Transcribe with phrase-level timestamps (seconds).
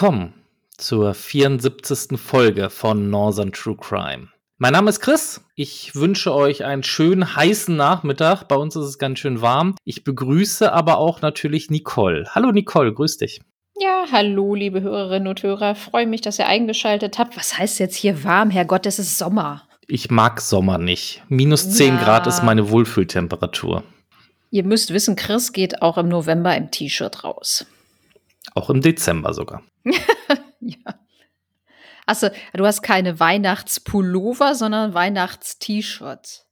[0.00, 0.32] Willkommen
[0.76, 2.20] zur 74.
[2.20, 4.28] Folge von Northern True Crime.
[4.56, 5.40] Mein Name ist Chris.
[5.56, 8.44] Ich wünsche euch einen schönen heißen Nachmittag.
[8.44, 9.74] Bei uns ist es ganz schön warm.
[9.82, 12.28] Ich begrüße aber auch natürlich Nicole.
[12.32, 13.40] Hallo Nicole, grüß dich.
[13.80, 15.74] Ja, hallo, liebe Hörerinnen und Hörer.
[15.74, 17.36] Freue mich, dass ihr eingeschaltet habt.
[17.36, 18.50] Was heißt jetzt hier warm?
[18.50, 19.64] Herrgott, es ist Sommer.
[19.88, 21.24] Ich mag Sommer nicht.
[21.28, 22.04] Minus 10 ja.
[22.04, 23.82] Grad ist meine Wohlfühltemperatur.
[24.52, 27.66] Ihr müsst wissen, Chris geht auch im November im T-Shirt raus.
[28.58, 29.62] Auch im Dezember sogar.
[30.60, 30.98] ja.
[32.06, 36.44] Achso, du hast keine Weihnachtspullover, sondern Weihnachts-T-Shirts.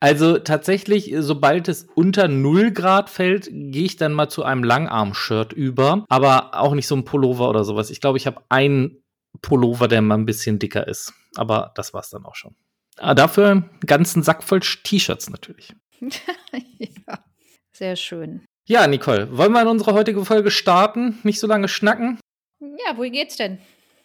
[0.00, 5.52] Also tatsächlich, sobald es unter 0 Grad fällt, gehe ich dann mal zu einem Langarm-Shirt
[5.52, 7.90] über, aber auch nicht so ein Pullover oder sowas.
[7.90, 9.02] Ich glaube, ich habe einen
[9.42, 11.12] Pullover, der mal ein bisschen dicker ist.
[11.36, 12.56] Aber das war es dann auch schon.
[12.96, 15.74] Aber ah, dafür einen ganzen Sack voll T-Shirts natürlich.
[16.00, 17.22] ja,
[17.70, 18.46] sehr schön.
[18.70, 21.18] Ja, Nicole, wollen wir in unsere heutige Folge starten?
[21.24, 22.20] Nicht so lange schnacken?
[22.60, 23.58] Ja, wohin geht's denn?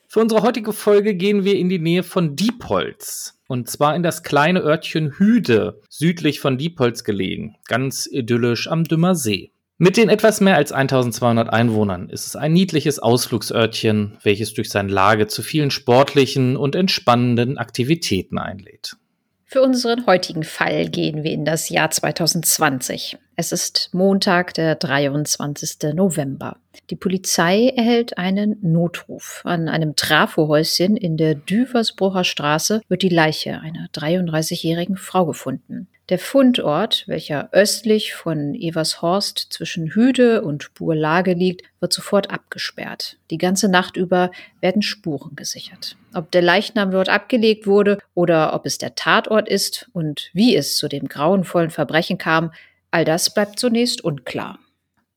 [0.07, 3.39] Für unsere heutige Folge gehen wir in die Nähe von Diepholz.
[3.47, 9.13] Und zwar in das kleine Örtchen Hüde, südlich von Diepholz gelegen, ganz idyllisch am Dümmer
[9.13, 9.51] See.
[9.77, 14.91] Mit den etwas mehr als 1200 Einwohnern ist es ein niedliches Ausflugsörtchen, welches durch seine
[14.91, 18.97] Lage zu vielen sportlichen und entspannenden Aktivitäten einlädt.
[19.45, 23.19] Für unseren heutigen Fall gehen wir in das Jahr 2020.
[23.37, 25.93] Es ist Montag, der 23.
[25.93, 26.55] November.
[26.89, 29.41] Die Polizei erhält einen Notruf.
[29.43, 35.89] An einem Trafohäuschen in der Düversbrucher Straße wird die Leiche einer 33-jährigen Frau gefunden.
[36.07, 43.17] Der Fundort, welcher östlich von Evershorst zwischen Hüde und Burlage liegt, wird sofort abgesperrt.
[43.31, 45.97] Die ganze Nacht über werden Spuren gesichert.
[46.13, 50.77] Ob der Leichnam dort abgelegt wurde oder ob es der Tatort ist und wie es
[50.77, 52.51] zu dem grauenvollen Verbrechen kam,
[52.95, 54.57] all das bleibt zunächst unklar.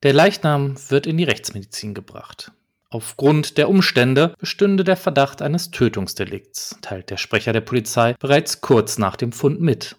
[0.02, 2.50] Der Leichnam wird in die Rechtsmedizin gebracht.
[2.90, 8.98] Aufgrund der Umstände bestünde der Verdacht eines Tötungsdelikts, teilt der Sprecher der Polizei bereits kurz
[8.98, 9.94] nach dem Fund mit.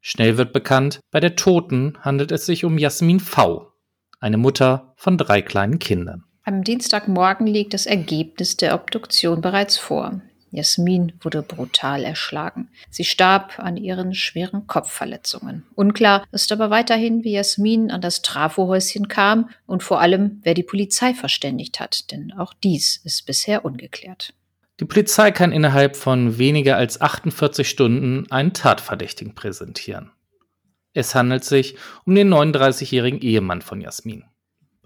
[0.00, 3.72] Schnell wird bekannt, bei der Toten handelt es sich um Jasmin V.,
[4.20, 6.22] eine Mutter von drei kleinen Kindern.
[6.44, 10.20] Am Dienstagmorgen liegt das Ergebnis der Obduktion bereits vor.
[10.50, 12.68] Jasmin wurde brutal erschlagen.
[12.90, 15.64] Sie starb an ihren schweren Kopfverletzungen.
[15.74, 20.62] Unklar ist aber weiterhin, wie Jasmin an das Trafohäuschen kam und vor allem, wer die
[20.62, 24.34] Polizei verständigt hat, denn auch dies ist bisher ungeklärt.
[24.80, 30.10] Die Polizei kann innerhalb von weniger als 48 Stunden einen Tatverdächtigen präsentieren.
[30.92, 34.24] Es handelt sich um den 39-jährigen Ehemann von Jasmin.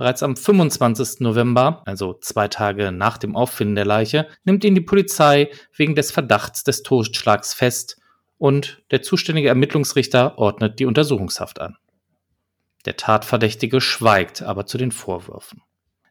[0.01, 1.21] Bereits am 25.
[1.21, 6.11] November, also zwei Tage nach dem Auffinden der Leiche, nimmt ihn die Polizei wegen des
[6.11, 8.01] Verdachts des Totschlags fest
[8.39, 11.77] und der zuständige Ermittlungsrichter ordnet die Untersuchungshaft an.
[12.87, 15.61] Der Tatverdächtige schweigt aber zu den Vorwürfen.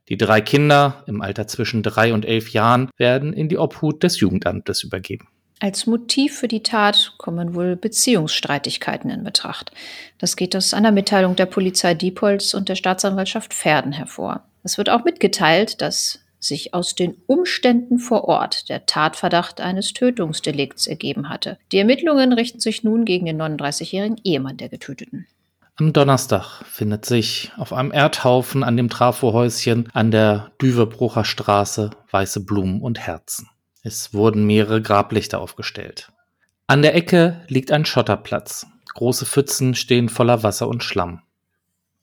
[0.07, 4.19] Die drei Kinder im Alter zwischen drei und elf Jahren werden in die Obhut des
[4.19, 5.29] Jugendamtes übergeben.
[5.61, 9.71] Als Motiv für die Tat kommen wohl Beziehungsstreitigkeiten in Betracht.
[10.17, 14.45] Das geht aus einer Mitteilung der Polizei Diepholz und der Staatsanwaltschaft Verden hervor.
[14.63, 20.87] Es wird auch mitgeteilt, dass sich aus den Umständen vor Ort der Tatverdacht eines Tötungsdelikts
[20.87, 21.57] ergeben hatte.
[21.73, 25.27] Die Ermittlungen richten sich nun gegen den 39-jährigen Ehemann der Getöteten.
[25.75, 32.45] Am Donnerstag findet sich auf einem Erdhaufen an dem Trafohäuschen an der Düverbrucher Straße weiße
[32.45, 33.49] Blumen und Herzen.
[33.81, 36.11] Es wurden mehrere Grablichter aufgestellt.
[36.67, 38.67] An der Ecke liegt ein Schotterplatz.
[38.93, 41.21] Große Pfützen stehen voller Wasser und Schlamm.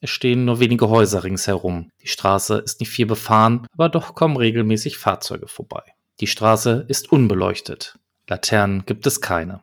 [0.01, 1.91] Es stehen nur wenige Häuser ringsherum.
[2.03, 5.83] Die Straße ist nicht viel befahren, aber doch kommen regelmäßig Fahrzeuge vorbei.
[6.21, 7.99] Die Straße ist unbeleuchtet.
[8.29, 9.63] Laternen gibt es keine.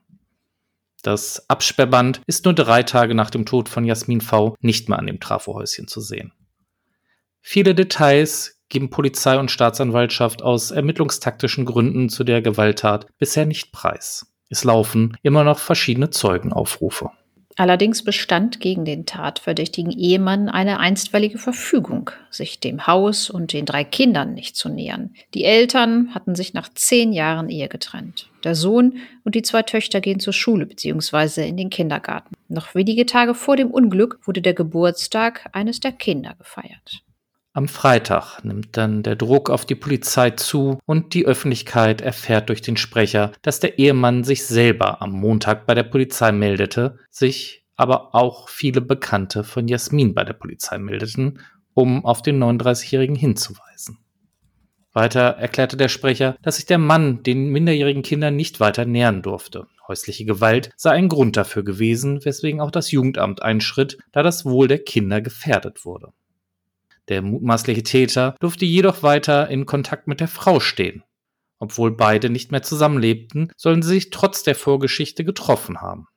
[1.02, 4.56] Das Absperrband ist nur drei Tage nach dem Tod von Jasmin V.
[4.62, 6.32] nicht mehr an dem Trafohäuschen zu sehen.
[7.42, 14.34] Viele Details geben Polizei und Staatsanwaltschaft aus ermittlungstaktischen Gründen zu der Gewalttat bisher nicht preis.
[14.50, 17.12] Es laufen immer noch verschiedene Zeugenaufrufe.
[17.56, 23.84] Allerdings bestand gegen den tatverdächtigen Ehemann eine einstweilige Verfügung, sich dem Haus und den drei
[23.84, 25.14] Kindern nicht zu nähern.
[25.36, 28.30] Die Eltern hatten sich nach zehn Jahren Ehe getrennt.
[28.44, 31.48] Der Sohn und die zwei Töchter gehen zur Schule bzw.
[31.48, 32.34] in den Kindergarten.
[32.48, 37.04] Noch wenige Tage vor dem Unglück wurde der Geburtstag eines der Kinder gefeiert.
[37.56, 42.62] Am Freitag nimmt dann der Druck auf die Polizei zu und die Öffentlichkeit erfährt durch
[42.62, 48.16] den Sprecher, dass der Ehemann sich selber am Montag bei der Polizei meldete, sich aber
[48.16, 51.42] auch viele Bekannte von Jasmin bei der Polizei meldeten,
[51.76, 54.00] um auf den 39-Jährigen hinzuweisen.
[54.92, 59.68] Weiter erklärte der Sprecher, dass sich der Mann den minderjährigen Kindern nicht weiter nähern durfte.
[59.88, 64.68] Häusliche Gewalt sei ein Grund dafür gewesen, weswegen auch das Jugendamt einschritt, da das Wohl
[64.68, 66.14] der Kinder gefährdet wurde.
[67.10, 71.04] Der mutmaßliche Täter durfte jedoch weiter in Kontakt mit der Frau stehen.
[71.60, 76.08] Obwohl beide nicht mehr zusammenlebten, sollen sie sich trotz der Vorgeschichte getroffen haben.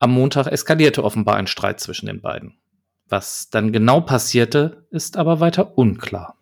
[0.00, 2.58] Am Montag eskalierte offenbar ein Streit zwischen den beiden.
[3.06, 6.37] Was dann genau passierte, ist aber weiter unklar.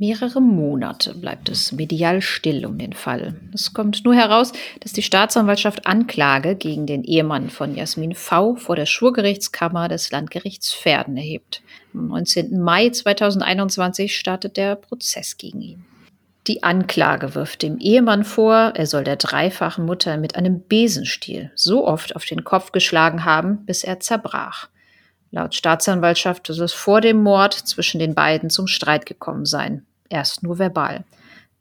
[0.00, 3.34] Mehrere Monate bleibt es medial still um den Fall.
[3.52, 8.54] Es kommt nur heraus, dass die Staatsanwaltschaft Anklage gegen den Ehemann von Jasmin V.
[8.54, 11.62] vor der Schwurgerichtskammer des Landgerichts Verden erhebt.
[11.94, 12.60] Am 19.
[12.60, 15.84] Mai 2021 startet der Prozess gegen ihn.
[16.46, 21.84] Die Anklage wirft dem Ehemann vor, er soll der dreifachen Mutter mit einem Besenstiel so
[21.84, 24.68] oft auf den Kopf geschlagen haben, bis er zerbrach.
[25.32, 30.42] Laut Staatsanwaltschaft soll es vor dem Mord zwischen den beiden zum Streit gekommen sein erst
[30.42, 31.04] nur verbal.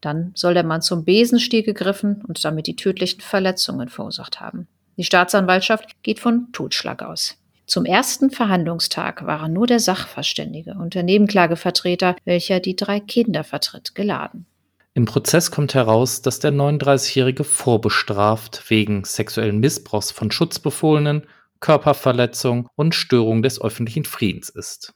[0.01, 4.67] Dann soll der Mann zum Besenstiel gegriffen und damit die tödlichen Verletzungen verursacht haben.
[4.97, 7.37] Die Staatsanwaltschaft geht von Totschlag aus.
[7.65, 13.93] Zum ersten Verhandlungstag waren nur der Sachverständige und der Nebenklagevertreter, welcher die drei Kinder vertritt,
[13.93, 14.45] geladen.
[14.93, 21.27] Im Prozess kommt heraus, dass der 39-Jährige vorbestraft wegen sexuellen Missbrauchs von Schutzbefohlenen,
[21.59, 24.93] Körperverletzung und Störung des öffentlichen Friedens ist.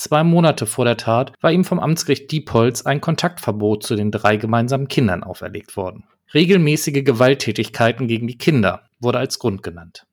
[0.00, 4.38] Zwei Monate vor der Tat war ihm vom Amtsgericht Diepholz ein Kontaktverbot zu den drei
[4.38, 6.04] gemeinsamen Kindern auferlegt worden.
[6.32, 10.06] Regelmäßige Gewalttätigkeiten gegen die Kinder wurde als Grund genannt.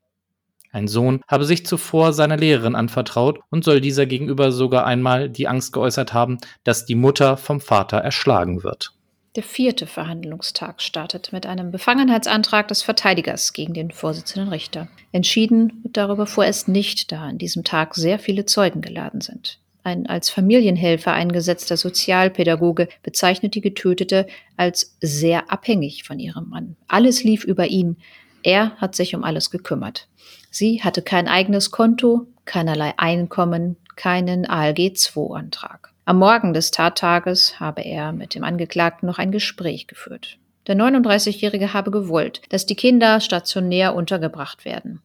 [0.74, 5.48] Ein Sohn habe sich zuvor seiner Lehrerin anvertraut und soll dieser gegenüber sogar einmal die
[5.48, 8.92] Angst geäußert haben, dass die Mutter vom Vater erschlagen wird.
[9.38, 14.90] Der vierte Verhandlungstag startet mit einem Befangenheitsantrag des Verteidigers gegen den Vorsitzenden Richter.
[15.14, 19.62] Entschieden wird darüber vorerst nicht, da an diesem Tag sehr viele Zeugen geladen sind.
[19.88, 26.76] Ein als Familienhelfer eingesetzter Sozialpädagoge bezeichnet die Getötete als sehr abhängig von ihrem Mann.
[26.90, 27.96] Alles lief über ihn.
[28.44, 30.10] Er hat sich um alles gekümmert.
[30.52, 35.94] Sie hatte kein eigenes Konto, keinerlei Einkommen, keinen ALG-II-Antrag.
[36.04, 40.38] Am Morgen des Tattages habe er mit dem Angeklagten noch ein Gespräch geführt.
[40.68, 45.02] Der 39-Jährige habe gewollt, dass die Kinder stationär untergebracht werden.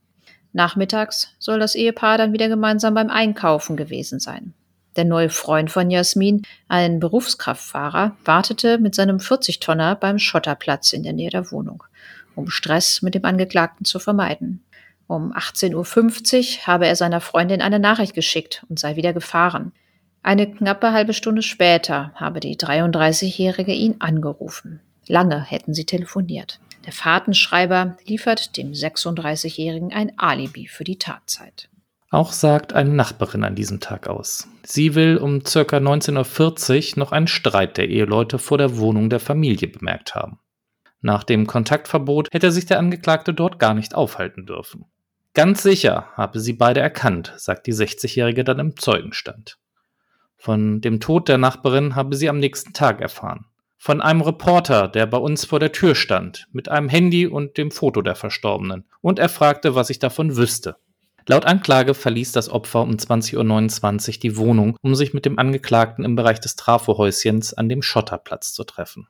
[0.52, 4.54] Nachmittags soll das Ehepaar dann wieder gemeinsam beim Einkaufen gewesen sein.
[4.96, 11.14] Der neue Freund von Jasmin, ein Berufskraftfahrer, wartete mit seinem 40-Tonner beim Schotterplatz in der
[11.14, 11.84] Nähe der Wohnung,
[12.34, 14.62] um Stress mit dem Angeklagten zu vermeiden.
[15.06, 19.72] Um 18.50 Uhr habe er seiner Freundin eine Nachricht geschickt und sei wieder gefahren.
[20.22, 24.80] Eine knappe halbe Stunde später habe die 33-Jährige ihn angerufen.
[25.08, 26.60] Lange hätten sie telefoniert.
[26.84, 31.68] Der Fahrtenschreiber liefert dem 36-Jährigen ein Alibi für die Tatzeit.
[32.12, 34.46] Auch sagt eine Nachbarin an diesem Tag aus.
[34.64, 35.60] Sie will um ca.
[35.60, 40.38] 19.40 Uhr noch einen Streit der Eheleute vor der Wohnung der Familie bemerkt haben.
[41.00, 44.84] Nach dem Kontaktverbot hätte sich der Angeklagte dort gar nicht aufhalten dürfen.
[45.32, 49.58] Ganz sicher habe sie beide erkannt, sagt die 60-Jährige dann im Zeugenstand.
[50.36, 53.46] Von dem Tod der Nachbarin habe sie am nächsten Tag erfahren.
[53.78, 57.70] Von einem Reporter, der bei uns vor der Tür stand, mit einem Handy und dem
[57.70, 60.76] Foto der Verstorbenen, und er fragte, was ich davon wüsste.
[61.26, 66.04] Laut Anklage verließ das Opfer um 20.29 Uhr die Wohnung, um sich mit dem Angeklagten
[66.04, 69.06] im Bereich des Trafohäuschens an dem Schotterplatz zu treffen.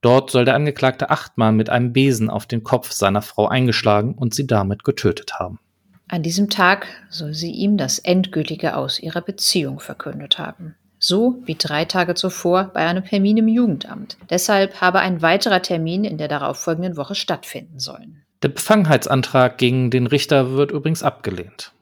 [0.00, 4.34] Dort soll der Angeklagte achtmal mit einem Besen auf den Kopf seiner Frau eingeschlagen und
[4.34, 5.58] sie damit getötet haben.
[6.06, 10.76] An diesem Tag soll sie ihm das endgültige Aus ihrer Beziehung verkündet haben.
[10.98, 14.16] So wie drei Tage zuvor bei einem Termin im Jugendamt.
[14.30, 18.22] Deshalb habe ein weiterer Termin in der darauffolgenden Woche stattfinden sollen.
[18.42, 21.72] Der Befangenheitsantrag gegen den Richter wird übrigens abgelehnt.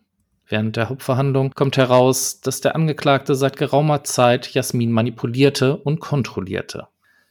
[0.49, 6.89] Während der Hauptverhandlung kommt heraus, dass der Angeklagte seit geraumer Zeit Jasmin manipulierte und kontrollierte.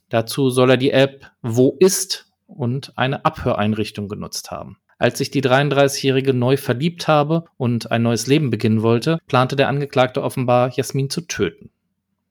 [0.10, 4.78] Dazu soll er die App Wo ist und eine Abhöreinrichtung genutzt haben.
[5.00, 9.70] Als sich die 33-Jährige neu verliebt habe und ein neues Leben beginnen wollte, plante der
[9.70, 11.72] Angeklagte offenbar, Jasmin zu töten.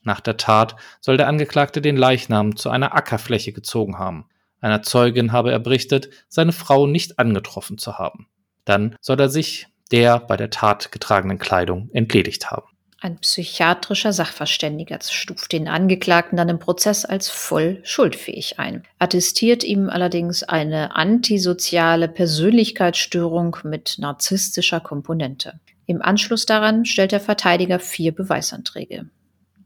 [0.02, 4.26] Nach der Tat soll der Angeklagte den Leichnam zu einer Ackerfläche gezogen haben.
[4.64, 8.28] Einer Zeugin habe er berichtet, seine Frau nicht angetroffen zu haben.
[8.64, 12.66] Dann soll er sich der bei der Tat getragenen Kleidung entledigt haben.
[12.98, 19.90] Ein psychiatrischer Sachverständiger stuft den Angeklagten dann im Prozess als voll schuldfähig ein, attestiert ihm
[19.90, 25.60] allerdings eine antisoziale Persönlichkeitsstörung mit narzisstischer Komponente.
[25.84, 29.10] Im Anschluss daran stellt der Verteidiger vier Beweisanträge.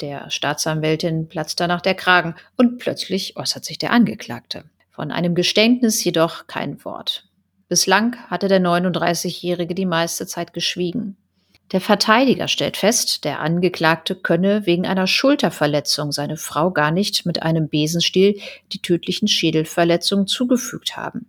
[0.01, 4.65] Der Staatsanwältin platzt danach der Kragen und plötzlich äußert sich der Angeklagte.
[4.99, 7.29] Von einem Geständnis jedoch kein Wort.
[7.69, 11.17] Bislang hatte der 39-Jährige die meiste Zeit geschwiegen.
[11.71, 17.45] Der Verteidiger stellt fest, der Angeklagte könne wegen einer Schulterverletzung seine Frau gar nicht mit
[17.45, 18.41] einem Besenstiel
[18.73, 21.29] die tödlichen Schädelverletzungen zugefügt haben.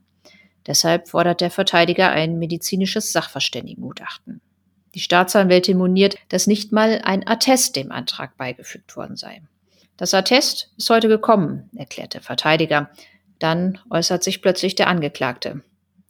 [0.65, 4.41] Deshalb fordert der Verteidiger ein medizinisches Sachverständigengutachten.
[4.95, 9.43] Die Staatsanwältin moniert, dass nicht mal ein Attest dem Antrag beigefügt worden sei.
[9.95, 12.89] Das Attest ist heute gekommen, erklärt der Verteidiger.
[13.39, 15.61] Dann äußert sich plötzlich der Angeklagte.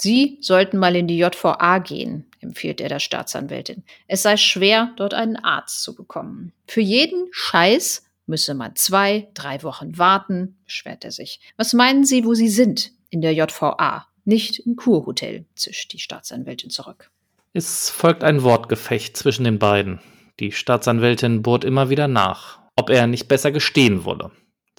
[0.01, 3.83] Sie sollten mal in die JVA gehen, empfiehlt er der Staatsanwältin.
[4.07, 6.53] Es sei schwer, dort einen Arzt zu bekommen.
[6.67, 11.41] Für jeden Scheiß müsse man zwei, drei Wochen warten, beschwert er sich.
[11.57, 12.91] Was meinen Sie, wo Sie sind?
[13.09, 17.09] In der JVA, nicht im Kurhotel, zischt die Staatsanwältin zurück.
[17.51, 19.99] Es folgt ein Wortgefecht zwischen den beiden.
[20.39, 24.31] Die Staatsanwältin bohrt immer wieder nach, ob er nicht besser gestehen wolle.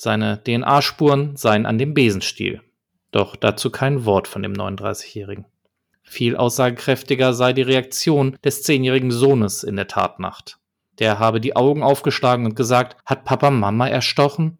[0.02, 2.62] Seine DNA-Spuren seien an dem Besenstiel.
[3.10, 5.44] Doch dazu kein Wort von dem 39-Jährigen.
[6.02, 10.58] Viel aussagekräftiger sei die Reaktion des zehnjährigen Sohnes in der Tatnacht.
[11.00, 14.56] Der habe die Augen aufgeschlagen und gesagt, hat Papa Mama erstochen?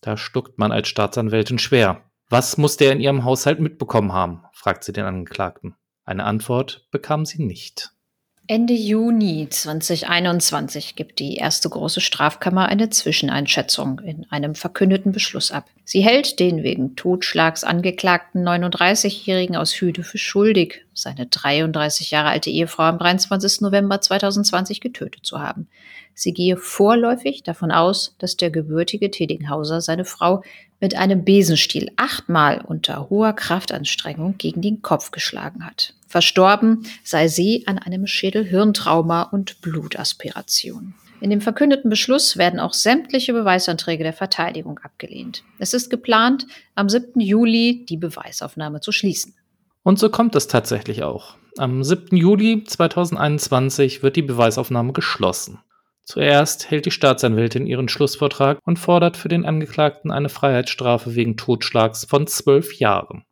[0.00, 2.02] Da stuckt man als Staatsanwältin schwer.
[2.28, 4.44] Was muss der in ihrem Haushalt mitbekommen haben?
[4.52, 5.74] fragt sie den Angeklagten.
[6.04, 7.90] Eine Antwort bekam sie nicht.
[8.46, 15.64] Ende Juni 2021 gibt die erste große Strafkammer eine Zwischeneinschätzung in einem verkündeten Beschluss ab.
[15.86, 22.50] Sie hält den wegen Totschlags angeklagten 39-Jährigen aus Hüde für schuldig, seine 33 Jahre alte
[22.50, 23.62] Ehefrau am 23.
[23.62, 25.66] November 2020 getötet zu haben.
[26.12, 30.42] Sie gehe vorläufig davon aus, dass der gebürtige Tedinghauser seine Frau
[30.84, 35.94] mit einem Besenstiel achtmal unter hoher Kraftanstrengung gegen den Kopf geschlagen hat.
[36.06, 40.92] Verstorben sei sie an einem Schädelhirntrauma und Blutaspiration.
[41.22, 45.42] In dem verkündeten Beschluss werden auch sämtliche Beweisanträge der Verteidigung abgelehnt.
[45.58, 47.18] Es ist geplant, am 7.
[47.18, 49.32] Juli die Beweisaufnahme zu schließen.
[49.84, 51.36] Und so kommt es tatsächlich auch.
[51.56, 52.14] Am 7.
[52.14, 55.60] Juli 2021 wird die Beweisaufnahme geschlossen.
[56.04, 62.04] Zuerst hält die Staatsanwältin ihren Schlussvortrag und fordert für den Angeklagten eine Freiheitsstrafe wegen Totschlags
[62.04, 63.24] von zwölf Jahren.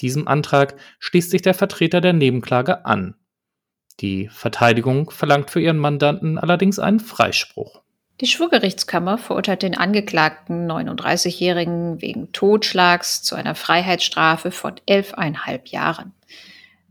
[0.00, 3.16] Diesem Antrag schließt sich der Vertreter der Nebenklage an.
[4.00, 7.82] Die Verteidigung verlangt für ihren Mandanten allerdings einen Freispruch.
[8.20, 16.12] Die Schwurgerichtskammer verurteilt den Angeklagten 39-Jährigen wegen Totschlags zu einer Freiheitsstrafe von elfeinhalb Jahren.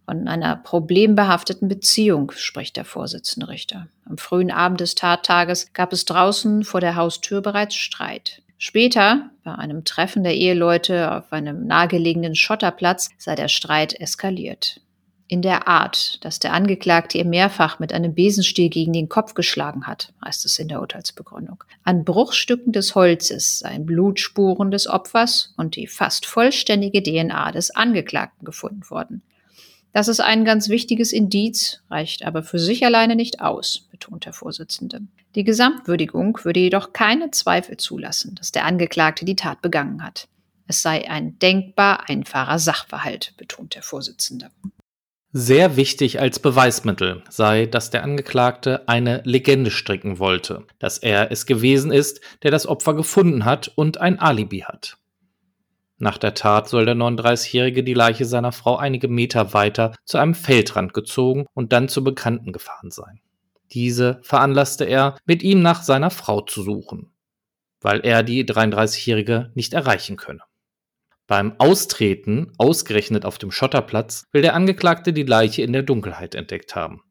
[0.06, 3.88] Von einer problembehafteten Beziehung spricht der Vorsitzende Richter.
[4.08, 8.44] Am frühen Abend des Tattages gab es draußen vor der Haustür bereits Streit.
[8.58, 14.80] Später, bei einem Treffen der Eheleute auf einem nahegelegenen Schotterplatz, sei der Streit eskaliert.
[15.28, 19.88] In der Art, dass der Angeklagte ihr mehrfach mit einem Besenstiel gegen den Kopf geschlagen
[19.88, 21.64] hat, heißt es in der Urteilsbegründung.
[21.84, 28.46] An Bruchstücken des Holzes seien Blutspuren des Opfers und die fast vollständige DNA des Angeklagten
[28.46, 29.24] gefunden worden.
[29.96, 34.34] Das ist ein ganz wichtiges Indiz, reicht aber für sich alleine nicht aus, betont der
[34.34, 35.00] Vorsitzende.
[35.36, 40.28] Die Gesamtwürdigung würde jedoch keine Zweifel zulassen, dass der Angeklagte die Tat begangen hat.
[40.68, 44.52] Es sei ein denkbar einfacher Sachverhalt, betont der Vorsitzende.
[45.32, 51.46] Sehr wichtig als Beweismittel sei, dass der Angeklagte eine Legende stricken wollte, dass er es
[51.46, 54.98] gewesen ist, der das Opfer gefunden hat und ein Alibi hat.
[55.98, 60.36] Nach der Tat soll der 39-Jährige die Leiche seiner Frau einige Meter weiter zu einem
[60.36, 63.22] Feldrand gezogen und dann zur Bekannten gefahren sein.
[63.72, 67.12] Diese veranlasste er, mit ihm nach seiner Frau zu suchen,
[67.82, 70.42] weil er die 33-Jährige nicht erreichen könne.
[71.28, 76.76] Beim Austreten, ausgerechnet auf dem Schotterplatz, will der Angeklagte die Leiche in der Dunkelheit entdeckt
[76.76, 77.02] haben.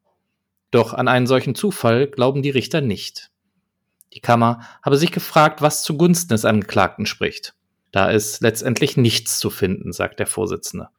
[0.71, 3.31] Doch an einen solchen Zufall glauben die Richter nicht.
[4.13, 7.55] Die Kammer habe sich gefragt, was zugunsten des Angeklagten spricht.
[7.95, 10.89] Da ist letztendlich nichts zu finden, sagt der Vorsitzende.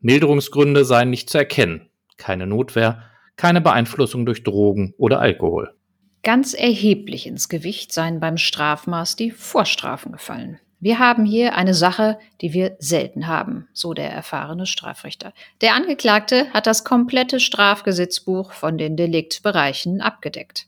[0.00, 1.90] Milderungsgründe seien nicht zu erkennen.
[2.16, 3.02] Keine Notwehr,
[3.36, 5.74] keine Beeinflussung durch Drogen oder Alkohol.
[6.22, 10.58] Ganz erheblich ins Gewicht seien beim Strafmaß die Vorstrafen gefallen.
[10.80, 15.34] Wir haben hier eine Sache, die wir selten haben, so der erfahrene Strafrichter.
[15.60, 20.66] Der Angeklagte hat das komplette Strafgesetzbuch von den Deliktbereichen abgedeckt.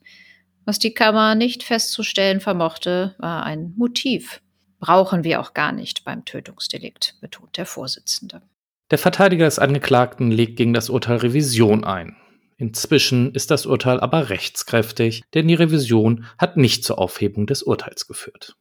[0.67, 4.43] Was die Kammer nicht festzustellen vermochte, war ein Motiv
[4.81, 8.43] brauchen wir auch gar nicht beim Tötungsdelikt, betont der Vorsitzende.
[8.91, 12.17] Der Verteidiger des Angeklagten legt gegen das Urteil Revision ein.
[12.57, 18.07] Inzwischen ist das Urteil aber rechtskräftig, denn die Revision hat nicht zur Aufhebung des Urteils
[18.07, 18.57] geführt.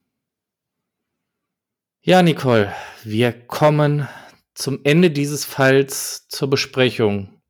[2.01, 2.73] Ja, Nicole,
[3.03, 4.07] wir kommen
[4.53, 7.41] zum Ende dieses Falls zur Besprechung.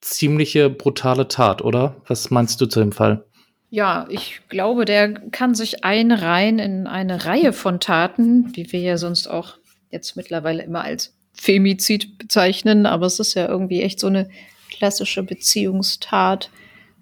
[0.00, 2.00] Ziemliche brutale Tat, oder?
[2.06, 3.27] Was meinst du zu dem Fall?
[3.70, 8.96] Ja, ich glaube, der kann sich einreihen in eine Reihe von Taten, die wir ja
[8.96, 9.58] sonst auch
[9.90, 14.28] jetzt mittlerweile immer als Femizid bezeichnen, aber es ist ja irgendwie echt so eine
[14.70, 16.50] klassische Beziehungstat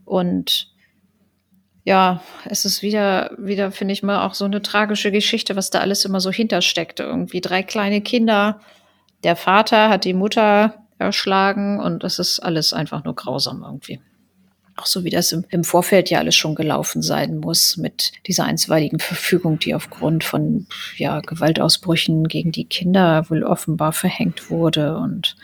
[0.05, 0.73] und
[1.85, 5.79] ja, es ist wieder, wieder finde ich mal auch so eine tragische Geschichte, was da
[5.79, 6.99] alles immer so hintersteckt.
[6.99, 8.61] Irgendwie drei kleine Kinder,
[9.23, 14.01] der Vater hat die Mutter erschlagen und das ist alles einfach nur grausam irgendwie.
[14.77, 18.45] Auch so wie das im, im, Vorfeld ja alles schon gelaufen sein muss mit dieser
[18.45, 20.67] einstweiligen Verfügung, die aufgrund von
[20.99, 24.99] ja, Gewaltausbrüchen gegen die Kinder wohl offenbar verhängt wurde.
[24.99, 25.37] Und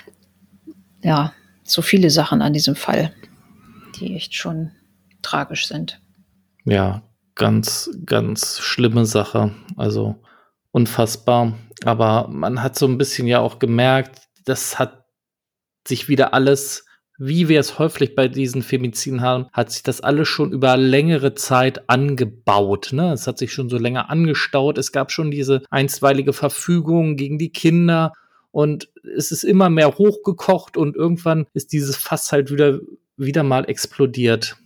[1.03, 1.33] ja,
[1.65, 3.13] so viele Sachen an diesem Fall,
[3.99, 4.73] die echt schon
[5.23, 6.01] tragisch sind.
[6.65, 7.03] Ja,
[7.35, 9.55] ganz, ganz schlimme Sache.
[9.77, 10.17] Also
[10.73, 11.55] unfassbar.
[11.85, 15.07] Aber man hat so ein bisschen ja auch gemerkt, das hat
[15.87, 16.85] sich wieder alles
[17.25, 21.35] wie wir es häufig bei diesen Femiziden haben, hat sich das alles schon über längere
[21.35, 22.89] Zeit angebaut.
[22.93, 23.13] Ne?
[23.13, 24.77] Es hat sich schon so länger angestaut.
[24.77, 28.13] Es gab schon diese einstweilige Verfügung gegen die Kinder
[28.51, 32.81] und es ist immer mehr hochgekocht und irgendwann ist dieses Fass halt wieder,
[33.17, 34.57] wieder mal explodiert.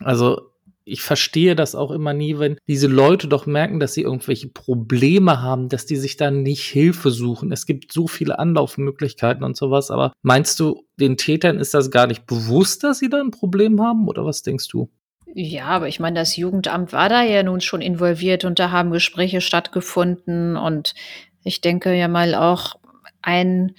[0.00, 0.49] Also
[0.90, 5.40] ich verstehe das auch immer nie, wenn diese Leute doch merken, dass sie irgendwelche Probleme
[5.40, 7.52] haben, dass die sich dann nicht Hilfe suchen.
[7.52, 12.06] Es gibt so viele Anlaufmöglichkeiten und sowas, aber meinst du, den Tätern ist das gar
[12.06, 14.90] nicht bewusst, dass sie da ein Problem haben oder was denkst du?
[15.32, 18.90] Ja, aber ich meine, das Jugendamt war da ja nun schon involviert und da haben
[18.90, 20.94] Gespräche stattgefunden und
[21.44, 22.74] ich denke ja mal auch
[23.22, 23.74] ein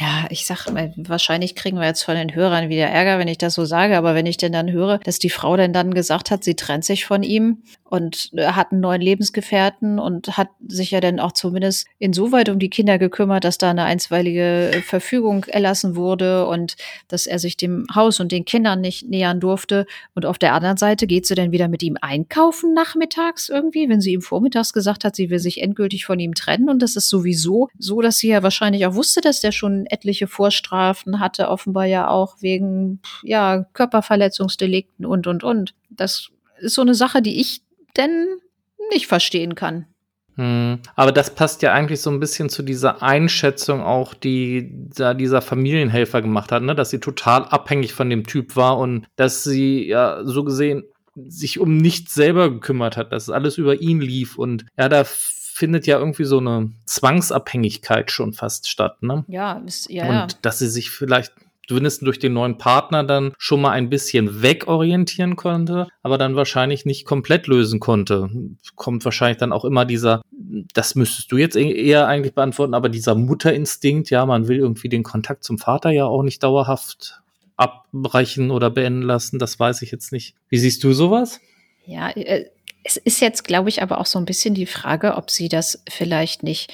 [0.00, 3.36] ja, ich sag mal, wahrscheinlich kriegen wir jetzt von den Hörern wieder Ärger, wenn ich
[3.36, 6.30] das so sage, aber wenn ich denn dann höre, dass die Frau denn dann gesagt
[6.30, 10.92] hat, sie trennt sich von ihm und äh, hat einen neuen Lebensgefährten und hat sich
[10.92, 15.44] ja dann auch zumindest insoweit um die Kinder gekümmert, dass da eine einstweilige äh, Verfügung
[15.46, 16.76] erlassen wurde und
[17.08, 19.86] dass er sich dem Haus und den Kindern nicht nähern durfte.
[20.14, 24.00] Und auf der anderen Seite geht sie dann wieder mit ihm einkaufen nachmittags irgendwie, wenn
[24.00, 26.68] sie ihm vormittags gesagt hat, sie will sich endgültig von ihm trennen.
[26.68, 30.28] Und das ist sowieso so, dass sie ja wahrscheinlich auch wusste, dass der schon etliche
[30.28, 35.74] Vorstrafen hatte, offenbar ja auch wegen ja, Körperverletzungsdelikten und, und, und.
[35.90, 36.30] Das
[36.60, 37.62] ist so eine Sache, die ich
[38.00, 38.38] denn
[38.90, 39.86] nicht verstehen kann.
[40.36, 45.12] Hm, aber das passt ja eigentlich so ein bisschen zu dieser Einschätzung auch, die da
[45.12, 46.74] dieser Familienhelfer gemacht hat, ne?
[46.74, 50.84] dass sie total abhängig von dem Typ war und dass sie ja so gesehen
[51.26, 55.86] sich um nichts selber gekümmert hat, dass alles über ihn lief und ja, da findet
[55.86, 59.24] ja irgendwie so eine Zwangsabhängigkeit schon fast statt, ne?
[59.28, 60.04] Ja, ist, ja.
[60.04, 60.26] Und ja.
[60.40, 61.34] dass sie sich vielleicht
[61.70, 66.84] zumindest durch den neuen Partner dann schon mal ein bisschen wegorientieren konnte, aber dann wahrscheinlich
[66.84, 68.28] nicht komplett lösen konnte.
[68.74, 70.20] Kommt wahrscheinlich dann auch immer dieser,
[70.74, 74.88] das müsstest du jetzt e-, eher eigentlich beantworten, aber dieser Mutterinstinkt, ja, man will irgendwie
[74.88, 77.20] den Kontakt zum Vater ja auch nicht dauerhaft
[77.56, 80.34] abbrechen oder beenden lassen, das weiß ich jetzt nicht.
[80.48, 81.40] Wie siehst du sowas?
[81.86, 82.46] Ja, äh,
[82.82, 85.84] es ist jetzt, glaube ich, aber auch so ein bisschen die Frage, ob sie das
[85.88, 86.72] vielleicht nicht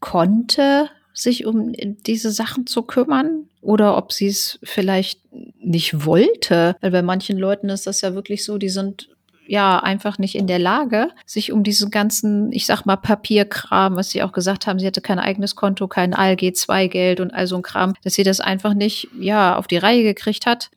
[0.00, 1.72] konnte, sich um
[2.06, 5.20] diese Sachen zu kümmern oder ob sie es vielleicht
[5.60, 6.76] nicht wollte.
[6.80, 9.08] Weil bei manchen Leuten ist das ja wirklich so, die sind
[9.46, 14.10] ja einfach nicht in der Lage, sich um diesen ganzen, ich sag mal, Papierkram, was
[14.10, 17.62] sie auch gesagt haben, sie hatte kein eigenes Konto, kein ALG-2-Geld und all so ein
[17.62, 20.70] Kram, dass sie das einfach nicht, ja, auf die Reihe gekriegt hat,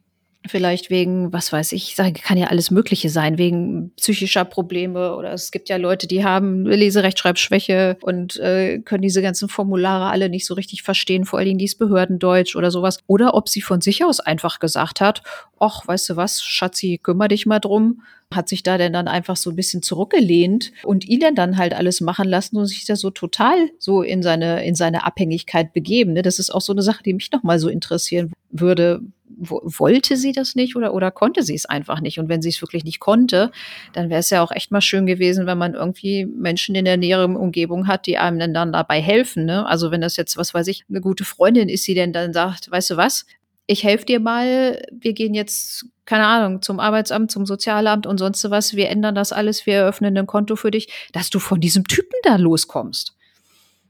[0.48, 5.52] Vielleicht wegen, was weiß ich, kann ja alles Mögliche sein, wegen psychischer Probleme oder es
[5.52, 10.56] gibt ja Leute, die haben Leserechtschreibschwäche und äh, können diese ganzen Formulare alle nicht so
[10.56, 13.00] richtig verstehen, vor allen Dingen dies Behördendeutsch oder sowas.
[13.06, 15.22] Oder ob sie von sich aus einfach gesagt hat,
[15.60, 18.02] ach, weißt du was, Schatzi, kümmere dich mal drum,
[18.34, 22.02] hat sich da denn dann einfach so ein bisschen zurückgelehnt und ihn dann halt alles
[22.02, 26.14] machen lassen und sich da so total so in seine, in seine Abhängigkeit begeben.
[26.14, 26.24] Ne?
[26.24, 29.02] Das ist auch so eine Sache, die mich nochmal so interessieren würde
[29.38, 32.20] wollte sie das nicht oder, oder konnte sie es einfach nicht?
[32.20, 33.52] Und wenn sie es wirklich nicht konnte,
[33.94, 36.98] dann wäre es ja auch echt mal schön gewesen, wenn man irgendwie Menschen in der
[36.98, 39.46] näheren Umgebung hat, die einem dann dabei helfen.
[39.46, 39.66] Ne?
[39.66, 42.70] Also wenn das jetzt, was weiß ich, eine gute Freundin ist, die denn dann sagt,
[42.72, 43.26] weißt du was,
[43.68, 48.50] ich helfe dir mal, wir gehen jetzt, keine Ahnung, zum Arbeitsamt, zum Sozialamt und sonst
[48.50, 51.88] was, wir ändern das alles, wir eröffnen ein Konto für dich, dass du von diesem
[51.88, 53.16] Typen da loskommst.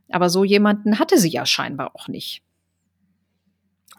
[0.10, 2.44] Aber so jemanden hatte sie ja scheinbar auch nicht.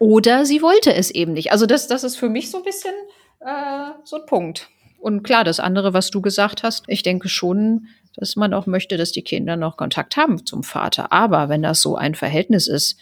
[0.03, 1.53] Oder sie wollte es eben nicht.
[1.53, 2.93] Also das, das ist für mich so ein bisschen
[3.38, 4.69] äh, so ein Punkt.
[4.99, 7.87] Und klar, das andere, was du gesagt hast, ich denke schon,
[8.17, 11.12] dass man auch möchte, dass die Kinder noch Kontakt haben zum Vater.
[11.12, 12.99] Aber wenn das so ein Verhältnis ist,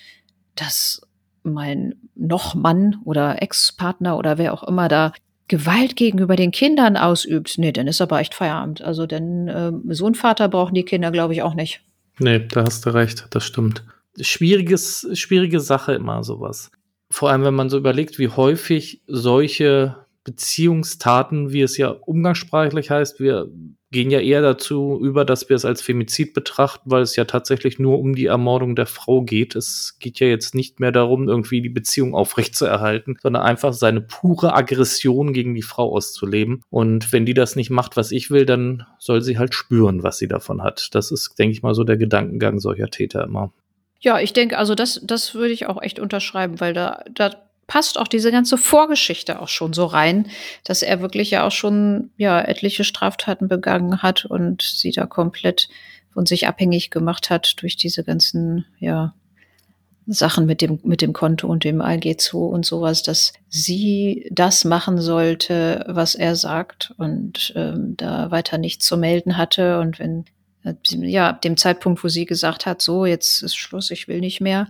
[0.56, 1.00] dass
[1.42, 5.14] mein noch Mann oder Ex-Partner oder wer auch immer da
[5.48, 8.82] Gewalt gegenüber den Kindern ausübt, nee, dann ist aber echt Feierabend.
[8.82, 11.80] Also denn äh, so einen Vater brauchen die Kinder, glaube ich, auch nicht.
[12.18, 13.84] Nee, da hast du recht, das stimmt.
[14.20, 16.70] Schwieriges, schwierige Sache immer sowas
[17.10, 23.20] vor allem wenn man so überlegt, wie häufig solche Beziehungstaten, wie es ja umgangssprachlich heißt,
[23.20, 23.50] wir
[23.90, 27.78] gehen ja eher dazu über, dass wir es als Femizid betrachten, weil es ja tatsächlich
[27.80, 29.56] nur um die Ermordung der Frau geht.
[29.56, 34.54] Es geht ja jetzt nicht mehr darum, irgendwie die Beziehung aufrechtzuerhalten, sondern einfach seine pure
[34.54, 36.62] Aggression gegen die Frau auszuleben.
[36.70, 40.18] Und wenn die das nicht macht, was ich will, dann soll sie halt spüren, was
[40.18, 40.90] sie davon hat.
[40.92, 43.52] Das ist, denke ich mal, so der Gedankengang solcher Täter immer.
[44.00, 47.36] Ja, ich denke, also das, das würde ich auch echt unterschreiben, weil da, da
[47.66, 50.26] passt auch diese ganze Vorgeschichte auch schon so rein,
[50.64, 55.68] dass er wirklich ja auch schon ja etliche Straftaten begangen hat und sie da komplett
[56.12, 59.14] von sich abhängig gemacht hat durch diese ganzen ja
[60.06, 65.00] Sachen mit dem mit dem Konto und dem ALG2 und sowas, dass sie das machen
[65.00, 69.78] sollte, was er sagt und ähm, da weiter nichts zu melden hatte.
[69.78, 70.24] Und wenn
[70.84, 74.40] ja ab dem Zeitpunkt, wo sie gesagt hat, so jetzt ist Schluss, ich will nicht
[74.40, 74.68] mehr,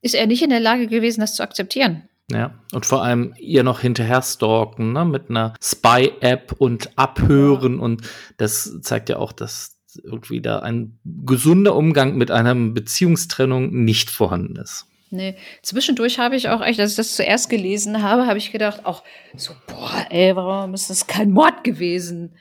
[0.00, 2.08] ist er nicht in der Lage gewesen, das zu akzeptieren.
[2.30, 7.78] Ja, und vor allem ihr noch hinterher stalken, ne, mit einer Spy-App und abhören.
[7.78, 8.02] Und
[8.38, 14.56] das zeigt ja auch, dass irgendwie da ein gesunder Umgang mit einer Beziehungstrennung nicht vorhanden
[14.56, 14.86] ist.
[15.10, 18.86] Nee, zwischendurch habe ich auch echt, als ich das zuerst gelesen habe, habe ich gedacht,
[18.86, 19.02] auch
[19.36, 22.34] so, boah, ey, warum ist das kein Mord gewesen?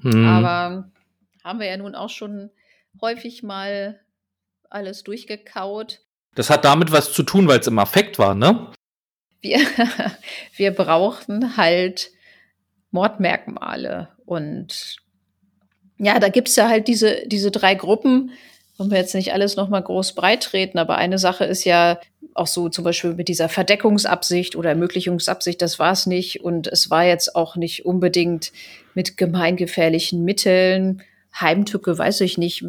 [0.00, 0.26] Hm.
[0.26, 0.90] Aber
[1.46, 2.50] haben wir ja nun auch schon
[3.00, 4.00] häufig mal
[4.68, 6.00] alles durchgekaut.
[6.34, 8.72] Das hat damit was zu tun, weil es im Affekt war, ne?
[9.40, 9.60] Wir,
[10.56, 12.10] wir brauchten halt
[12.90, 14.08] Mordmerkmale.
[14.26, 14.96] Und
[15.98, 18.32] ja, da gibt es ja halt diese, diese drei Gruppen.
[18.76, 22.00] Wollen wir jetzt nicht alles nochmal groß breit treten, aber eine Sache ist ja
[22.34, 26.42] auch so zum Beispiel mit dieser Verdeckungsabsicht oder Ermöglichungsabsicht, das war es nicht.
[26.42, 28.52] Und es war jetzt auch nicht unbedingt
[28.94, 31.02] mit gemeingefährlichen Mitteln
[31.40, 32.64] Heimtücke, weiß ich nicht.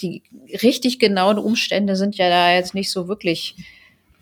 [0.00, 0.22] Die
[0.62, 3.56] richtig genauen Umstände sind ja da jetzt nicht so wirklich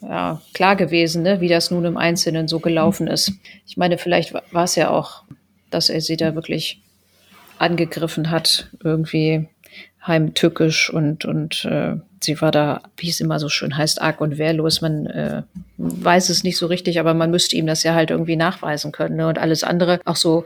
[0.00, 3.32] ja, klar gewesen, ne, wie das nun im Einzelnen so gelaufen ist.
[3.66, 5.24] Ich meine, vielleicht war es ja auch,
[5.70, 6.80] dass er sie da wirklich
[7.58, 9.48] angegriffen hat, irgendwie
[10.06, 14.38] heimtückisch und, und äh, sie war da, wie es immer so schön heißt, arg und
[14.38, 14.80] wehrlos.
[14.80, 15.42] Man äh,
[15.76, 19.16] weiß es nicht so richtig, aber man müsste ihm das ja halt irgendwie nachweisen können.
[19.16, 19.26] Ne?
[19.26, 20.44] Und alles andere, auch so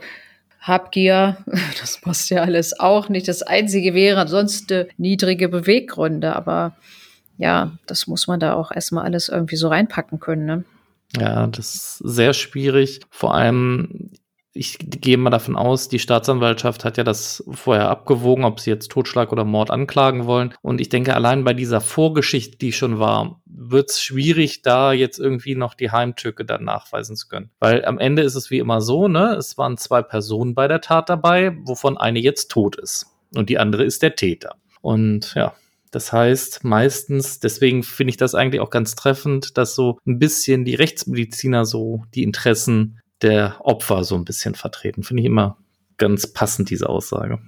[0.63, 1.37] Habgier,
[1.79, 3.27] das passt ja alles auch nicht.
[3.27, 6.75] Das Einzige wäre ansonsten niedrige Beweggründe, aber
[7.37, 10.45] ja, das muss man da auch erstmal alles irgendwie so reinpacken können.
[10.45, 10.63] Ne?
[11.19, 13.01] Ja, das ist sehr schwierig.
[13.09, 14.11] Vor allem,
[14.53, 18.91] ich gehe mal davon aus, die Staatsanwaltschaft hat ja das vorher abgewogen, ob sie jetzt
[18.91, 20.53] Totschlag oder Mord anklagen wollen.
[20.61, 25.19] Und ich denke, allein bei dieser Vorgeschichte, die schon war, wird es schwierig, da jetzt
[25.19, 27.49] irgendwie noch die Heimtücke dann nachweisen zu können.
[27.59, 29.35] Weil am Ende ist es wie immer so, ne?
[29.37, 33.07] Es waren zwei Personen bei der Tat dabei, wovon eine jetzt tot ist.
[33.35, 34.55] Und die andere ist der Täter.
[34.81, 35.55] Und ja,
[35.93, 40.65] das heißt, meistens, deswegen finde ich das eigentlich auch ganz treffend, dass so ein bisschen
[40.65, 45.03] die Rechtsmediziner so die Interessen der Opfer so ein bisschen vertreten.
[45.03, 45.57] Finde ich immer
[45.97, 47.39] ganz passend, diese Aussage.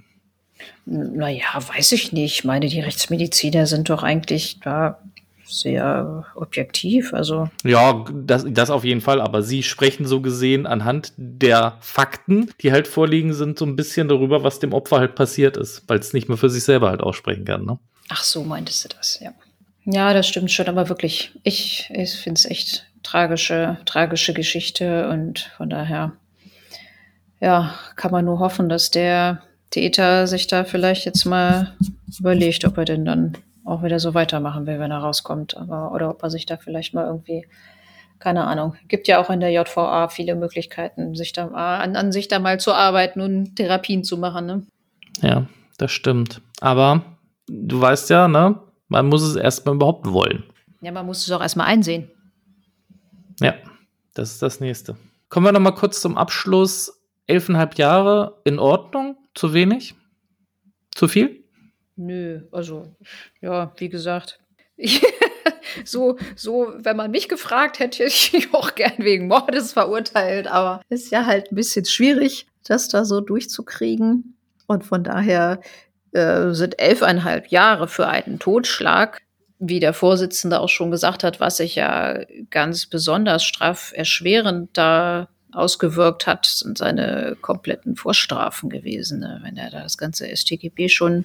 [0.84, 2.38] Naja, weiß ich nicht.
[2.38, 4.98] Ich meine, die Rechtsmediziner sind doch eigentlich da
[5.44, 7.14] sehr objektiv.
[7.14, 9.20] Also ja, das, das auf jeden Fall.
[9.20, 14.08] Aber Sie sprechen so gesehen anhand der Fakten, die halt vorliegen, sind so ein bisschen
[14.08, 17.00] darüber, was dem Opfer halt passiert ist, weil es nicht mehr für sich selber halt
[17.00, 17.64] aussprechen kann.
[17.64, 17.78] Ne?
[18.08, 19.32] Ach so, meintest du das, ja.
[19.84, 25.52] Ja, das stimmt schon, aber wirklich, ich, ich finde es echt tragische, tragische Geschichte und
[25.56, 26.12] von daher,
[27.40, 31.76] ja, kann man nur hoffen, dass der Täter sich da vielleicht jetzt mal
[32.18, 36.10] überlegt, ob er denn dann auch wieder so weitermachen will, wenn er rauskommt, aber oder
[36.10, 37.46] ob er sich da vielleicht mal irgendwie
[38.18, 38.74] keine Ahnung.
[38.88, 42.58] Gibt ja auch in der JVA viele Möglichkeiten, sich da an, an sich da mal
[42.58, 44.46] zu arbeiten und Therapien zu machen.
[44.46, 44.66] Ne?
[45.20, 46.40] Ja, das stimmt.
[46.60, 47.02] Aber
[47.46, 50.44] du weißt ja, ne, man muss es erstmal überhaupt wollen.
[50.80, 52.10] Ja, man muss es auch erstmal einsehen.
[53.40, 53.54] Ja,
[54.14, 54.96] das ist das nächste.
[55.28, 56.92] Kommen wir noch mal kurz zum Abschluss.
[57.26, 59.16] Elfeinhalb Jahre in Ordnung?
[59.34, 59.94] Zu wenig?
[60.94, 61.44] Zu viel?
[61.96, 62.94] Nö, also,
[63.40, 64.38] ja, wie gesagt.
[65.84, 70.82] so, so, wenn man mich gefragt hätte, hätte ich auch gern wegen Mordes verurteilt, aber
[70.88, 74.36] ist ja halt ein bisschen schwierig, das da so durchzukriegen.
[74.66, 75.60] Und von daher
[76.12, 79.22] äh, sind elfeinhalb Jahre für einen Totschlag
[79.58, 82.18] wie der Vorsitzende auch schon gesagt hat, was sich ja
[82.50, 89.20] ganz besonders strafferschwerend da ausgewirkt hat, sind seine kompletten Vorstrafen gewesen.
[89.20, 89.40] Ne?
[89.42, 91.24] Wenn er da das ganze StGB schon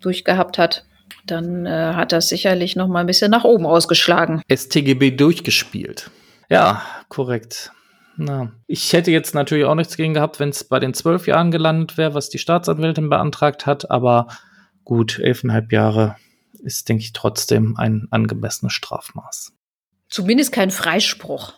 [0.00, 0.84] durchgehabt hat,
[1.26, 4.42] dann äh, hat das sicherlich noch mal ein bisschen nach oben ausgeschlagen.
[4.50, 6.10] StGB durchgespielt.
[6.48, 7.72] Ja, korrekt.
[8.16, 11.50] Na, ich hätte jetzt natürlich auch nichts gegen gehabt, wenn es bei den zwölf Jahren
[11.50, 14.26] gelandet wäre, was die Staatsanwältin beantragt hat, aber
[14.84, 16.16] gut, elfeinhalb Jahre
[16.60, 19.52] ist, denke ich, trotzdem ein angemessenes Strafmaß.
[20.08, 21.54] Zumindest kein Freispruch.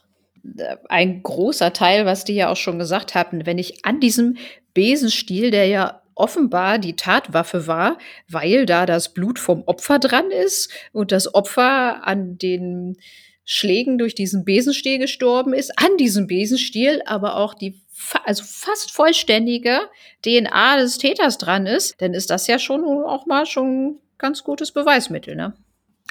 [0.88, 4.36] Ein großer Teil, was die ja auch schon gesagt hatten, wenn ich an diesem
[4.74, 10.70] Besenstiel, der ja offenbar die Tatwaffe war, weil da das Blut vom Opfer dran ist
[10.92, 12.96] und das Opfer an den
[13.44, 17.80] Schlägen durch diesen Besenstiel gestorben ist, an diesem Besenstiel aber auch die
[18.24, 19.80] also fast vollständige
[20.24, 24.70] DNA des Täters dran ist, dann ist das ja schon auch mal schon ganz gutes
[24.70, 25.54] Beweismittel, ne?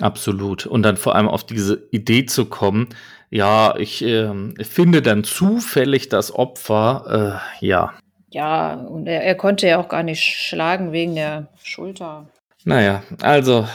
[0.02, 0.65] Absolut.
[0.65, 2.89] Und dann vor allem auf diese Idee zu kommen,
[3.30, 7.93] ja, ich äh, finde dann zufällig das Opfer, äh, ja.
[8.32, 12.28] Ja, und er, er konnte ja auch gar nicht schlagen wegen der Schulter.
[12.63, 13.67] Naja, also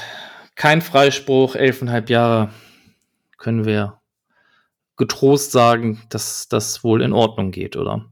[0.55, 2.51] kein Freispruch, elfeinhalb Jahre
[3.39, 4.01] können wir
[4.97, 8.07] getrost sagen, dass das wohl in Ordnung geht, oder?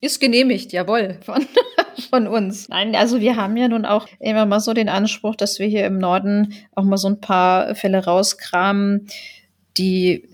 [0.00, 1.46] Ist genehmigt, jawohl, von,
[2.10, 2.68] von uns.
[2.68, 5.84] Nein, also wir haben ja nun auch immer mal so den Anspruch, dass wir hier
[5.84, 9.08] im Norden auch mal so ein paar Fälle rauskramen,
[9.76, 10.28] die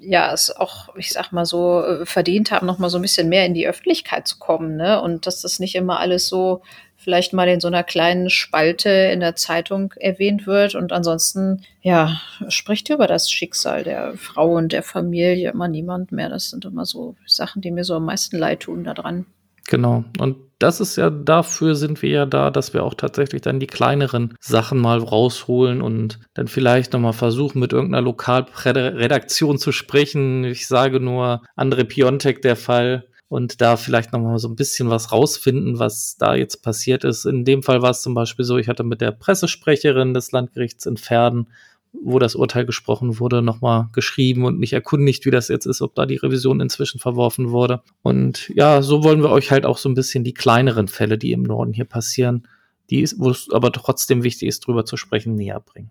[0.00, 3.28] ja es auch, ich sag mal so, äh, verdient haben, noch mal so ein bisschen
[3.28, 5.00] mehr in die Öffentlichkeit zu kommen, ne?
[5.00, 6.62] Und dass das nicht immer alles so
[6.98, 12.20] vielleicht mal in so einer kleinen Spalte in der Zeitung erwähnt wird und ansonsten, ja,
[12.48, 16.28] spricht über das Schicksal der Frau und der Familie immer niemand mehr.
[16.28, 19.26] Das sind immer so Sachen, die mir so am meisten leid tun daran.
[19.68, 20.04] Genau.
[20.18, 23.66] Und das ist ja, dafür sind wir ja da, dass wir auch tatsächlich dann die
[23.66, 30.42] kleineren Sachen mal rausholen und dann vielleicht nochmal versuchen, mit irgendeiner Lokalredaktion zu sprechen.
[30.44, 35.12] Ich sage nur Andre Piontek der Fall und da vielleicht nochmal so ein bisschen was
[35.12, 37.24] rausfinden, was da jetzt passiert ist.
[37.24, 40.86] In dem Fall war es zum Beispiel so, ich hatte mit der Pressesprecherin des Landgerichts
[40.86, 41.48] in Pferden
[41.92, 45.94] wo das Urteil gesprochen wurde, nochmal geschrieben und mich erkundigt, wie das jetzt ist, ob
[45.94, 47.82] da die Revision inzwischen verworfen wurde.
[48.02, 51.32] Und ja, so wollen wir euch halt auch so ein bisschen die kleineren Fälle, die
[51.32, 52.46] im Norden hier passieren,
[52.90, 55.90] die ist, wo es aber trotzdem wichtig ist, drüber zu sprechen, näher bringen.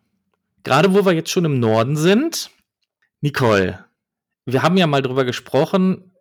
[0.63, 2.51] Gerade wo wir jetzt schon im Norden sind,
[3.21, 3.85] Nicole,
[4.45, 6.11] wir haben ja mal drüber gesprochen,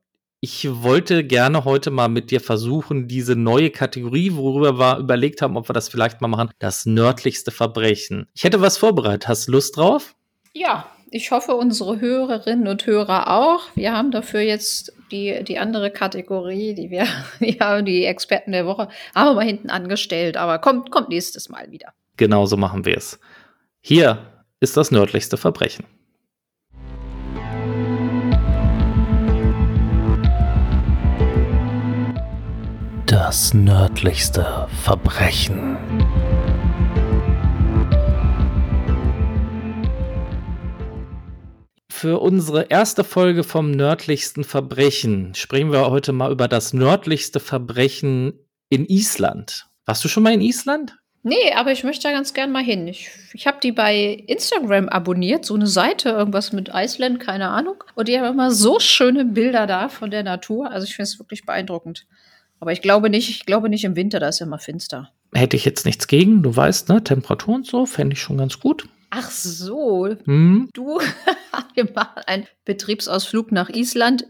[0.47, 5.57] ich wollte gerne heute mal mit dir versuchen, diese neue Kategorie, worüber wir überlegt haben,
[5.57, 8.29] ob wir das vielleicht mal machen, das nördlichste Verbrechen.
[8.33, 9.27] Ich hätte was vorbereitet.
[9.27, 10.15] Hast du Lust drauf?
[10.53, 13.65] Ja, ich hoffe, unsere Hörerinnen und Hörer auch.
[13.75, 17.09] Wir haben dafür jetzt die, die andere Kategorie, die wir,
[17.41, 21.73] ja, die Experten der Woche, haben wir mal hinten angestellt, aber kommt, kommt nächstes Mal
[21.73, 21.93] wieder.
[22.17, 23.19] Genau so machen wir es.
[23.81, 25.87] Hier ist das nördlichste Verbrechen.
[33.07, 35.77] Das nördlichste Verbrechen.
[41.89, 48.41] Für unsere erste Folge vom nördlichsten Verbrechen sprechen wir heute mal über das nördlichste Verbrechen
[48.71, 49.69] in Island.
[49.85, 50.97] Warst du schon mal in Island?
[51.23, 52.89] Nee, aber ich möchte da ganz gern mal hin.
[52.89, 57.85] Ich, ich habe die bei Instagram abonniert, so eine Seite, irgendwas mit Island, keine Ahnung.
[57.95, 60.73] Und die haben immer so schöne Bilder da von der Natur.
[60.73, 62.07] Also ich finde es wirklich beeindruckend.
[62.61, 65.11] Aber ich glaube nicht, ich glaube nicht im Winter, da ist ja immer finster.
[65.33, 68.61] Hätte ich jetzt nichts gegen, du weißt, ne, Temperatur und so, fände ich schon ganz
[68.61, 68.89] gut.
[69.11, 70.69] Ach so, hm?
[70.73, 70.99] du,
[71.75, 74.25] wir machen einen Betriebsausflug nach Island.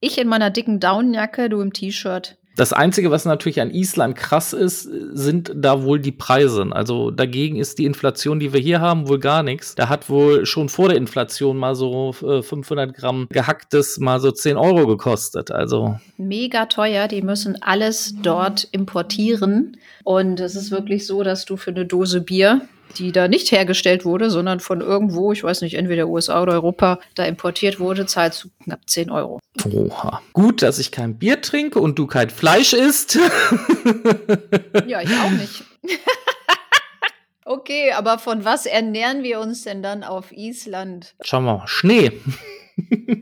[0.00, 2.36] Ich in meiner dicken Daunenjacke, du im T-Shirt.
[2.54, 6.66] Das Einzige, was natürlich an Island krass ist, sind da wohl die Preise.
[6.70, 9.74] Also dagegen ist die Inflation, die wir hier haben, wohl gar nichts.
[9.74, 14.30] Da hat wohl schon vor der Inflation mal so 500 äh, Gramm gehacktes mal so
[14.30, 15.50] 10 Euro gekostet.
[15.50, 17.08] Also mega teuer.
[17.08, 19.78] Die müssen alles dort importieren.
[20.04, 22.62] Und es ist wirklich so, dass du für eine Dose Bier
[22.98, 26.98] die da nicht hergestellt wurde, sondern von irgendwo, ich weiß nicht, entweder USA oder Europa,
[27.14, 29.40] da importiert wurde, zahlst du knapp 10 Euro.
[29.70, 30.22] Oha.
[30.32, 33.14] Gut, dass ich kein Bier trinke und du kein Fleisch isst.
[34.86, 35.64] ja, ich auch nicht.
[37.44, 41.14] okay, aber von was ernähren wir uns denn dann auf Island?
[41.22, 41.66] Schauen wir mal.
[41.66, 42.12] Schnee.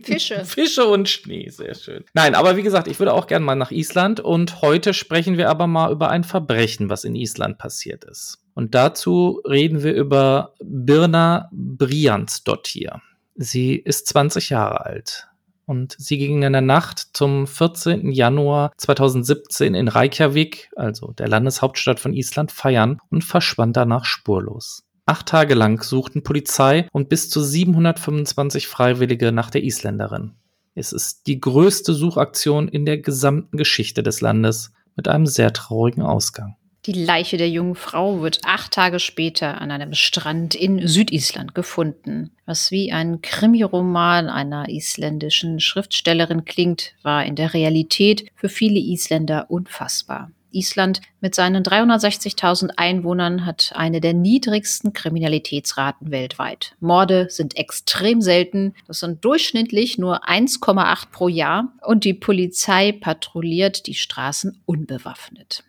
[0.03, 0.45] Fische.
[0.45, 2.05] Fische und Schnee, sehr schön.
[2.15, 5.49] Nein, aber wie gesagt, ich würde auch gerne mal nach Island und heute sprechen wir
[5.49, 8.39] aber mal über ein Verbrechen, was in Island passiert ist.
[8.55, 13.01] Und dazu reden wir über Birna Briansdottir.
[13.35, 15.29] Sie ist 20 Jahre alt
[15.71, 18.11] und sie ging in der Nacht zum 14.
[18.11, 24.85] Januar 2017 in Reykjavik, also der Landeshauptstadt von Island, feiern und verschwand danach spurlos.
[25.11, 30.35] Acht Tage lang suchten Polizei und bis zu 725 Freiwillige nach der Isländerin.
[30.77, 36.03] Es ist die größte Suchaktion in der gesamten Geschichte des Landes mit einem sehr traurigen
[36.03, 36.55] Ausgang.
[36.87, 42.31] Die Leiche der jungen Frau wird acht Tage später an einem Strand in Südisland gefunden.
[42.47, 49.51] Was wie ein Krimiroman einer isländischen Schriftstellerin klingt, war in der Realität für viele Isländer
[49.51, 50.31] unfassbar.
[50.53, 56.75] Island mit seinen 360.000 Einwohnern hat eine der niedrigsten Kriminalitätsraten weltweit.
[56.81, 58.75] Morde sind extrem selten.
[58.87, 61.73] Das sind durchschnittlich nur 1,8 pro Jahr.
[61.83, 65.65] Und die Polizei patrouilliert die Straßen unbewaffnet.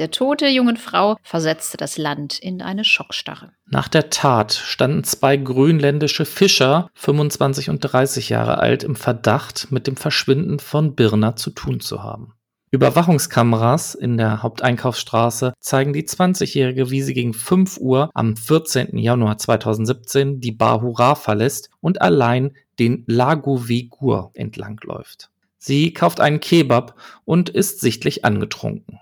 [0.00, 3.52] Der Tod der jungen Frau versetzte das Land in eine Schockstarre.
[3.66, 9.86] Nach der Tat standen zwei grönländische Fischer, 25 und 30 Jahre alt, im Verdacht, mit
[9.86, 12.34] dem Verschwinden von Birna zu tun zu haben.
[12.74, 18.98] Überwachungskameras in der Haupteinkaufsstraße zeigen die 20-Jährige, wie sie gegen 5 Uhr am 14.
[18.98, 25.30] Januar 2017 die Bar Hurra verlässt und allein den Lago Vegur entlangläuft.
[25.56, 28.98] Sie kauft einen Kebab und ist sichtlich angetrunken.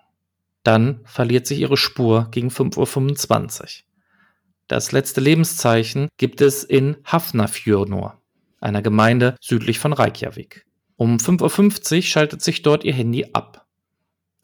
[0.64, 3.66] Dann verliert sich ihre Spur gegen 5.25 Uhr.
[4.68, 8.20] Das letzte Lebenszeichen gibt es in Hafnarfjörður,
[8.61, 10.66] einer Gemeinde südlich von Reykjavik.
[10.96, 13.62] Um 5.50 Uhr schaltet sich dort ihr Handy ab.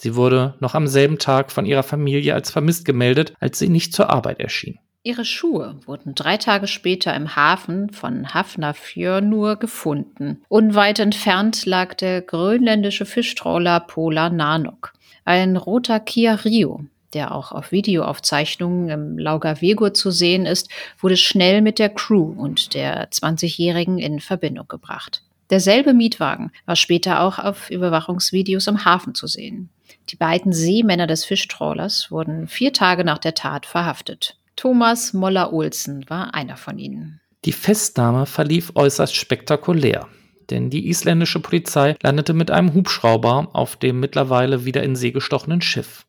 [0.00, 3.92] Sie wurde noch am selben Tag von ihrer Familie als vermisst gemeldet, als sie nicht
[3.92, 4.78] zur Arbeit erschien.
[5.02, 10.42] Ihre Schuhe wurden drei Tage später im Hafen von Hafnarfjörður gefunden.
[10.48, 14.92] Unweit entfernt lag der grönländische Fischtrawler Polar Nanok.
[15.24, 16.84] Ein roter Kia Rio,
[17.14, 20.68] der auch auf Videoaufzeichnungen im Laugavegur zu sehen ist,
[21.00, 25.22] wurde schnell mit der Crew und der 20-Jährigen in Verbindung gebracht.
[25.50, 29.70] Derselbe Mietwagen war später auch auf Überwachungsvideos im Hafen zu sehen.
[30.10, 34.38] Die beiden Seemänner des Fischtrawlers wurden vier Tage nach der Tat verhaftet.
[34.56, 37.20] Thomas Moller-Olsen war einer von ihnen.
[37.44, 40.08] Die Festnahme verlief äußerst spektakulär,
[40.50, 45.60] denn die isländische Polizei landete mit einem Hubschrauber auf dem mittlerweile wieder in See gestochenen
[45.60, 46.06] Schiff.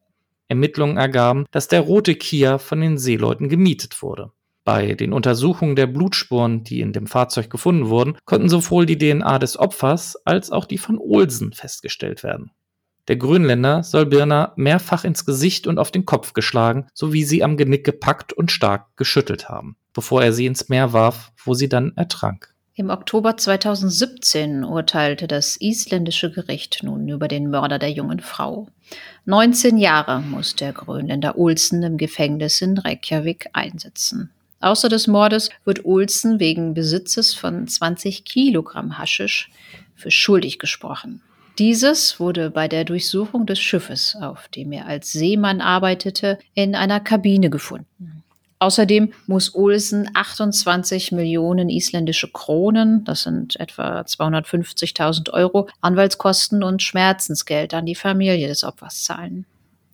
[0.47, 4.31] Ermittlungen ergaben, dass der rote Kia von den Seeleuten gemietet wurde.
[4.65, 9.39] Bei den Untersuchungen der Blutspuren, die in dem Fahrzeug gefunden wurden, konnten sowohl die DNA
[9.39, 12.51] des Opfers als auch die von Olsen festgestellt werden.
[13.09, 17.57] Der Grönländer soll Birna mehrfach ins Gesicht und auf den Kopf geschlagen sowie sie am
[17.57, 21.93] Genick gepackt und stark geschüttelt haben, bevor er sie ins Meer warf, wo sie dann
[21.95, 22.53] ertrank.
[22.75, 28.67] Im Oktober 2017 urteilte das isländische Gericht nun über den Mörder der jungen Frau.
[29.25, 34.29] 19 Jahre muss der Grönländer Olsen im Gefängnis in Reykjavik einsetzen.
[34.59, 39.49] Außer des Mordes wird Olsen wegen Besitzes von 20 Kilogramm Haschisch
[39.95, 41.23] für schuldig gesprochen.
[41.59, 47.01] Dieses wurde bei der Durchsuchung des Schiffes, auf dem er als Seemann arbeitete, in einer
[47.01, 48.23] Kabine gefunden.
[48.59, 57.73] Außerdem muss Olsen 28 Millionen isländische Kronen, das sind etwa 250.000 Euro, Anwaltskosten und Schmerzensgeld
[57.73, 59.45] an die Familie des Opfers zahlen.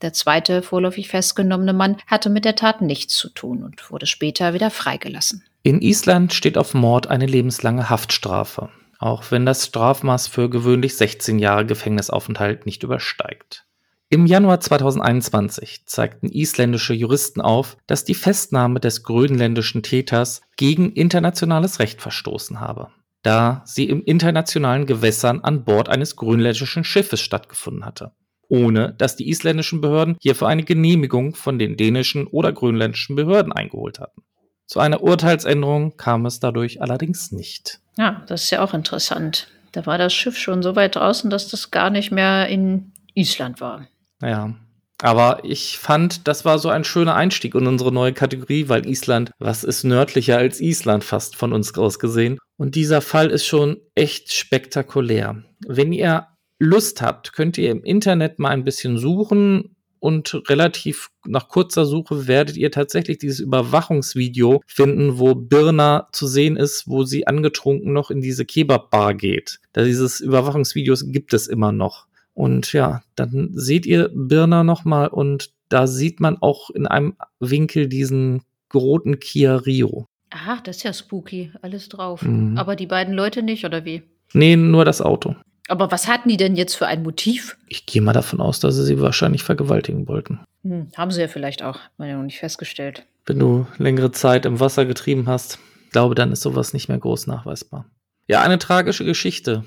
[0.04, 4.54] Der zweite vorläufig festgenommene Mann hatte mit der Tat nichts zu tun und wurde später
[4.54, 5.44] wieder freigelassen.
[5.64, 11.40] In Island steht auf Mord eine lebenslange Haftstrafe auch wenn das Strafmaß für gewöhnlich 16
[11.40, 13.66] Jahre Gefängnisaufenthalt nicht übersteigt.
[14.10, 21.80] Im Januar 2021 zeigten isländische Juristen auf, dass die Festnahme des grönländischen Täters gegen internationales
[21.80, 22.90] Recht verstoßen habe,
[23.24, 28.12] da sie im internationalen Gewässern an Bord eines grönländischen Schiffes stattgefunden hatte,
[28.48, 34.00] ohne dass die isländischen Behörden hierfür eine Genehmigung von den dänischen oder grönländischen Behörden eingeholt
[34.00, 34.22] hatten.
[34.68, 37.80] Zu einer Urteilsänderung kam es dadurch allerdings nicht.
[37.98, 39.48] Ja, das ist ja auch interessant.
[39.72, 43.62] Da war das Schiff schon so weit draußen, dass das gar nicht mehr in Island
[43.62, 43.88] war.
[44.22, 44.56] Ja.
[45.02, 49.32] Aber ich fand, das war so ein schöner Einstieg in unsere neue Kategorie, weil Island,
[49.40, 52.38] was ist nördlicher als Island fast von uns aus gesehen?
[52.58, 55.44] Und dieser Fall ist schon echt spektakulär.
[55.68, 56.28] Wenn ihr
[56.60, 59.75] Lust habt, könnt ihr im Internet mal ein bisschen suchen
[60.06, 66.58] und relativ nach kurzer Suche werdet ihr tatsächlich dieses Überwachungsvideo finden, wo Birna zu sehen
[66.58, 69.60] ist, wo sie angetrunken noch in diese Kebabbar geht.
[69.74, 72.06] Da dieses Überwachungsvideos gibt es immer noch.
[72.36, 77.88] Und ja, dann seht ihr Birna nochmal und da sieht man auch in einem Winkel
[77.88, 78.44] diesen
[78.76, 80.06] roten Kia Rio.
[80.30, 82.22] Ach, das ist ja spooky, alles drauf.
[82.22, 82.60] Mhm.
[82.60, 84.04] Aber die beiden Leute nicht, oder wie?
[84.34, 85.36] Nee, nur das Auto.
[85.68, 87.58] Aber was hatten die denn jetzt für ein Motiv?
[87.68, 90.40] Ich gehe mal davon aus, dass sie sie wahrscheinlich vergewaltigen wollten.
[90.64, 93.06] Hm, haben sie ja vielleicht auch, mal ja noch nicht festgestellt.
[93.26, 95.60] Wenn du längere Zeit im Wasser getrieben hast,
[95.96, 97.86] glaube, dann ist sowas nicht mehr groß nachweisbar.
[98.28, 99.64] Ja, eine tragische Geschichte,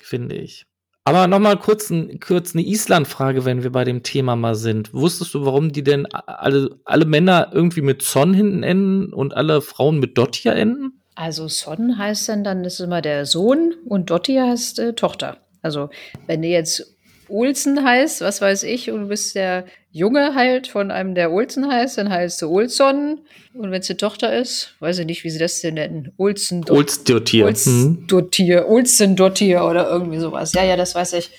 [0.00, 0.64] finde ich.
[1.04, 4.94] Aber nochmal kurz, ein, kurz eine Island-Frage, wenn wir bei dem Thema mal sind.
[4.94, 9.60] Wusstest du, warum die denn alle, alle Männer irgendwie mit Son hinten enden und alle
[9.60, 11.02] Frauen mit Dottir enden?
[11.18, 15.38] Also Son heißt dann, dann ist immer der Sohn und Dotti heißt äh, Tochter.
[15.62, 15.90] Also
[16.28, 16.94] wenn du jetzt
[17.28, 21.66] Olsen heißt, was weiß ich, und du bist der Junge halt von einem, der Olsen
[21.66, 23.18] heißt, dann heißt du Olson.
[23.52, 26.12] Und wenn es eine Tochter ist, weiß ich nicht, wie sie das denn nennen.
[26.18, 27.46] Olsen Olsdottir.
[27.46, 28.70] Olsdottir, hm.
[28.70, 30.52] Olsendottir oder irgendwie sowas.
[30.52, 31.30] Ja, ja, das weiß ich.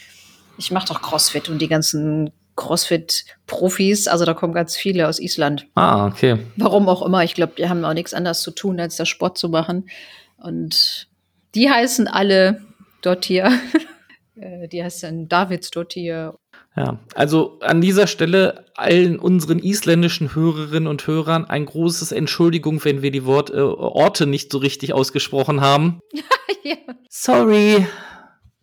[0.58, 4.08] Ich mache doch Crossfit und die ganzen CrossFit-Profis.
[4.08, 5.66] Also da kommen ganz viele aus Island.
[5.76, 6.40] Ah, okay.
[6.58, 7.24] Warum auch immer.
[7.24, 9.90] Ich glaube, die haben auch nichts anderes zu tun, als das Sport zu machen.
[10.38, 11.08] Und
[11.56, 12.62] die heißen alle
[13.02, 13.52] dort hier.
[14.42, 16.40] Äh, die heißen Davids dort hier.
[16.74, 23.02] Ja, also an dieser Stelle allen unseren isländischen Hörerinnen und Hörern ein großes Entschuldigung, wenn
[23.02, 26.00] wir die Wort, äh, Orte nicht so richtig ausgesprochen haben.
[26.64, 26.78] ja.
[27.10, 27.86] Sorry.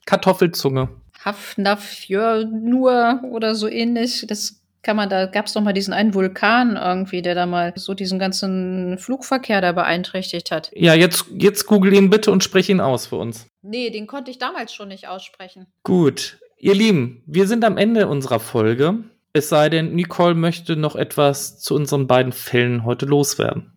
[0.07, 0.89] Kartoffelzunge.
[1.27, 4.25] Hafnarfjörður oder so ähnlich.
[4.27, 7.73] Das kann man, da gab es doch mal diesen einen Vulkan irgendwie, der da mal
[7.77, 10.71] so diesen ganzen Flugverkehr da beeinträchtigt hat.
[10.75, 13.49] Ja, jetzt, jetzt google ihn bitte und sprich ihn aus für uns.
[13.63, 15.67] Nee, den konnte ich damals schon nicht aussprechen.
[15.83, 16.39] Gut.
[16.57, 19.01] Ihr Lieben, wir sind am Ende unserer Folge.
[19.33, 23.76] Es sei denn, Nicole möchte noch etwas zu unseren beiden Fällen heute loswerden.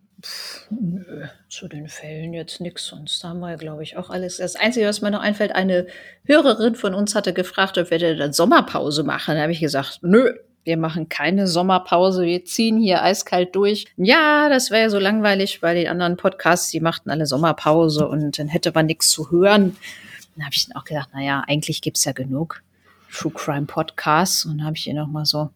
[1.48, 2.86] Zu den Fällen jetzt nichts.
[2.86, 4.36] Sonst haben wir, glaube ich, auch alles.
[4.38, 5.86] Das Einzige, was mir noch einfällt, eine
[6.24, 9.36] Hörerin von uns hatte gefragt, ob wir denn Sommerpause machen.
[9.36, 13.86] Da habe ich gesagt, nö, wir machen keine Sommerpause, wir ziehen hier eiskalt durch.
[13.96, 18.38] Ja, das wäre ja so langweilig, weil die anderen Podcasts, die machten alle Sommerpause und
[18.38, 19.76] dann hätte man nichts zu hören.
[20.36, 22.62] Dann habe ich dann auch gedacht, naja, eigentlich gibt's ja genug
[23.12, 24.44] True Crime Podcasts.
[24.44, 25.50] Und dann habe ich ihr nochmal so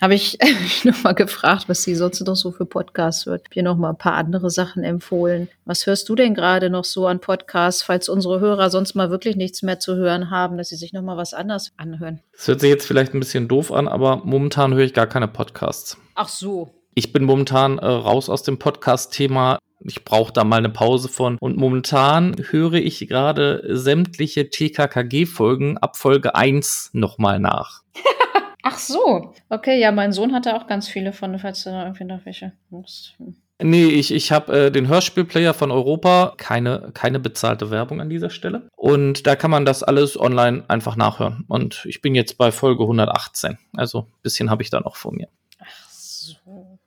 [0.00, 0.38] habe ich
[0.84, 3.44] noch mal gefragt, was sie sonst noch so für Podcasts hört.
[3.46, 5.48] Hab ihr noch mal ein paar andere Sachen empfohlen.
[5.64, 9.36] Was hörst du denn gerade noch so an Podcasts, falls unsere Hörer sonst mal wirklich
[9.36, 12.20] nichts mehr zu hören haben, dass sie sich noch mal was anderes anhören?
[12.32, 15.28] Das hört sich jetzt vielleicht ein bisschen doof an, aber momentan höre ich gar keine
[15.28, 15.96] Podcasts.
[16.14, 16.74] Ach so.
[16.94, 19.58] Ich bin momentan äh, raus aus dem Podcast-Thema.
[19.80, 21.38] Ich brauche da mal eine Pause von.
[21.40, 27.82] Und momentan höre ich gerade sämtliche TKKG-Folgen ab Folge 1 nochmal nach.
[28.70, 29.32] Ach so.
[29.48, 32.52] Okay, ja, mein Sohn hatte auch ganz viele von, falls du da irgendwie noch welche
[32.68, 33.14] musst.
[33.62, 38.28] Nee, ich, ich habe äh, den Hörspielplayer von Europa, keine, keine bezahlte Werbung an dieser
[38.28, 38.68] Stelle.
[38.76, 41.46] Und da kann man das alles online einfach nachhören.
[41.48, 43.56] Und ich bin jetzt bei Folge 118.
[43.74, 45.28] Also ein bisschen habe ich da noch vor mir.
[45.60, 46.34] Ach so.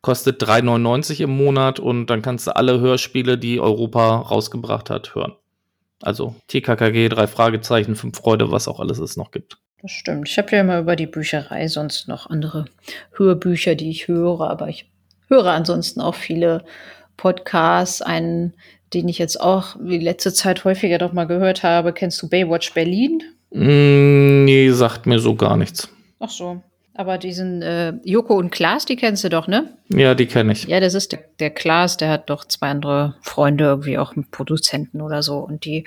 [0.04, 5.34] Kostet 3,99 im Monat und dann kannst du alle Hörspiele, die Europa rausgebracht hat, hören.
[6.00, 9.58] Also TKKG, drei Fragezeichen, fünf Freude, was auch alles es noch gibt.
[9.82, 10.30] Das stimmt.
[10.30, 12.66] Ich habe ja immer über die Bücherei sonst noch andere
[13.18, 14.86] Hörbücher, die ich höre, aber ich
[15.28, 16.64] höre ansonsten auch viele
[17.18, 18.02] Podcasts.
[18.02, 18.54] Einen,
[18.94, 21.94] den ich jetzt auch die letzte Zeit häufiger doch mal gehört habe.
[21.94, 23.24] Kennst du Baywatch Berlin?
[23.52, 25.90] Mm, nee, sagt mir so gar nichts.
[26.20, 26.62] Ach so.
[26.94, 29.74] Aber diesen äh, Joko und Klaas, die kennst du doch, ne?
[29.90, 30.66] Ja, die kenne ich.
[30.66, 34.30] Ja, das ist der, der Klaas, der hat doch zwei andere Freunde, irgendwie auch mit
[34.30, 35.38] Produzenten oder so.
[35.38, 35.86] Und die,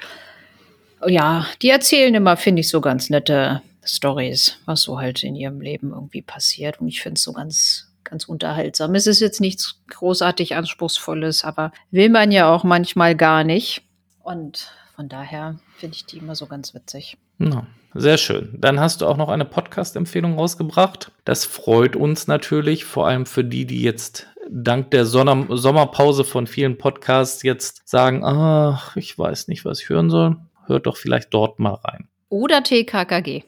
[1.06, 5.60] ja, die erzählen immer, finde ich, so ganz nette Stories, was so halt in ihrem
[5.60, 6.80] Leben irgendwie passiert.
[6.80, 8.94] Und ich finde es so ganz, ganz unterhaltsam.
[8.94, 13.82] Es ist jetzt nichts großartig Anspruchsvolles, aber will man ja auch manchmal gar nicht.
[14.22, 17.16] Und von daher finde ich die immer so ganz witzig.
[17.38, 18.56] Ja, sehr schön.
[18.58, 21.12] Dann hast du auch noch eine Podcast-Empfehlung rausgebracht.
[21.24, 26.46] Das freut uns natürlich, vor allem für die, die jetzt dank der Sonner Sommerpause von
[26.46, 30.36] vielen Podcasts jetzt sagen, ach, ich weiß nicht, was ich hören soll.
[30.66, 32.08] Hört doch vielleicht dort mal rein.
[32.34, 33.44] Oder TKKG.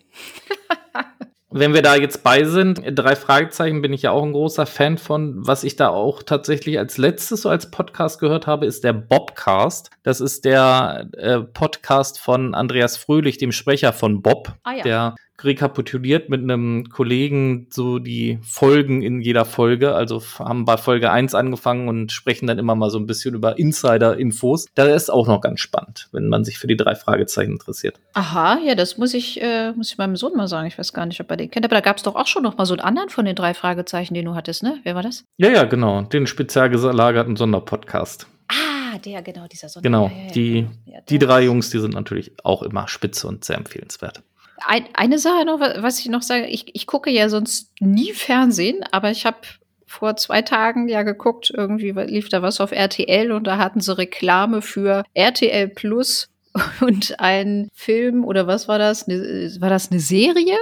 [1.50, 4.96] Wenn wir da jetzt bei sind, drei Fragezeichen bin ich ja auch ein großer Fan
[4.96, 5.44] von.
[5.44, 9.90] Was ich da auch tatsächlich als letztes so als Podcast gehört habe, ist der Bobcast.
[10.04, 14.82] Das ist der äh, Podcast von Andreas Fröhlich, dem Sprecher von Bob, Ah ja.
[14.84, 19.94] der rekapituliert mit einem Kollegen so die Folgen in jeder Folge.
[19.94, 23.58] Also haben bei Folge 1 angefangen und sprechen dann immer mal so ein bisschen über
[23.58, 24.66] Insider-Infos.
[24.74, 27.98] Da ist auch noch ganz spannend, wenn man sich für die drei Fragezeichen interessiert.
[28.14, 30.66] Aha, ja, das muss ich, äh, muss ich meinem Sohn mal sagen.
[30.68, 31.64] Ich weiß gar nicht, ob er den kennt.
[31.64, 33.54] Aber da gab es doch auch schon noch mal so einen anderen von den drei
[33.54, 34.78] Fragezeichen, den du hattest, ne?
[34.84, 35.24] Wer war das?
[35.38, 36.02] Ja, ja, genau.
[36.02, 38.26] Den spezial gelagerten Sonderpodcast.
[38.48, 39.88] Ah, der, genau, dieser Sonder.
[39.88, 43.44] Genau, Ja, ja, ja, die- der drei Jungs, die sind natürlich auch immer spitze und
[43.44, 44.22] sehr empfehlenswert.
[44.64, 48.12] Ein, eine Sache noch, wa- was ich noch sage, ich, ich gucke ja sonst nie
[48.12, 49.38] Fernsehen, aber ich habe
[49.86, 53.96] vor zwei Tagen ja geguckt, irgendwie lief da was auf RTL und da hatten sie
[53.96, 56.28] Reklame für RTL Plus
[56.80, 59.06] und ein Film oder was war das?
[59.06, 60.56] Ne, war das eine Serie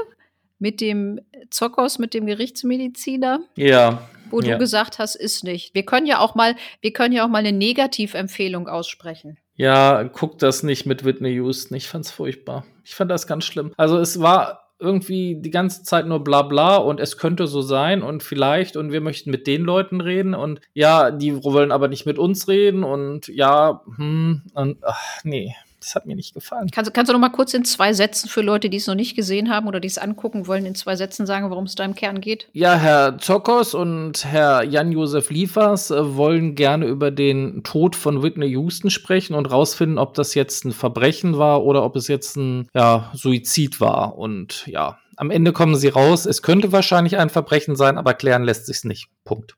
[0.58, 1.20] mit dem
[1.50, 3.40] Zockers, mit dem Gerichtsmediziner?
[3.56, 4.52] Ja, Wo Ja.
[4.52, 5.74] du gesagt hast, ist nicht.
[5.74, 9.38] Wir können ja auch mal, wir können ja auch mal eine Negativempfehlung aussprechen.
[9.56, 11.74] Ja, guck das nicht mit Whitney Houston.
[11.76, 12.64] Ich fand's furchtbar.
[12.84, 13.72] Ich fand das ganz schlimm.
[13.76, 18.02] Also es war irgendwie die ganze Zeit nur bla bla und es könnte so sein
[18.02, 22.06] und vielleicht und wir möchten mit den Leuten reden und ja, die wollen aber nicht
[22.06, 26.70] mit uns reden und ja, hm, und ach, nee, das hat mir nicht gefallen.
[26.72, 29.14] Kannst, kannst du noch mal kurz in zwei Sätzen für Leute, die es noch nicht
[29.14, 31.94] gesehen haben oder die es angucken wollen, in zwei Sätzen sagen, worum es da im
[31.94, 32.48] Kern geht?
[32.52, 38.46] Ja, Herr Zokos und Herr Jan-Josef Liefers äh, wollen gerne über den Tod von Whitney
[38.48, 42.68] Houston sprechen und rausfinden, ob das jetzt ein Verbrechen war oder ob es jetzt ein
[42.74, 44.16] ja, Suizid war.
[44.16, 48.44] Und ja, am Ende kommen sie raus, es könnte wahrscheinlich ein Verbrechen sein, aber klären
[48.44, 49.08] lässt sich's nicht.
[49.24, 49.56] Punkt.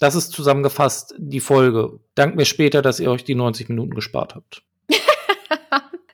[0.00, 2.00] Das ist zusammengefasst die Folge.
[2.16, 4.64] Dank mir später, dass ihr euch die 90 Minuten gespart habt.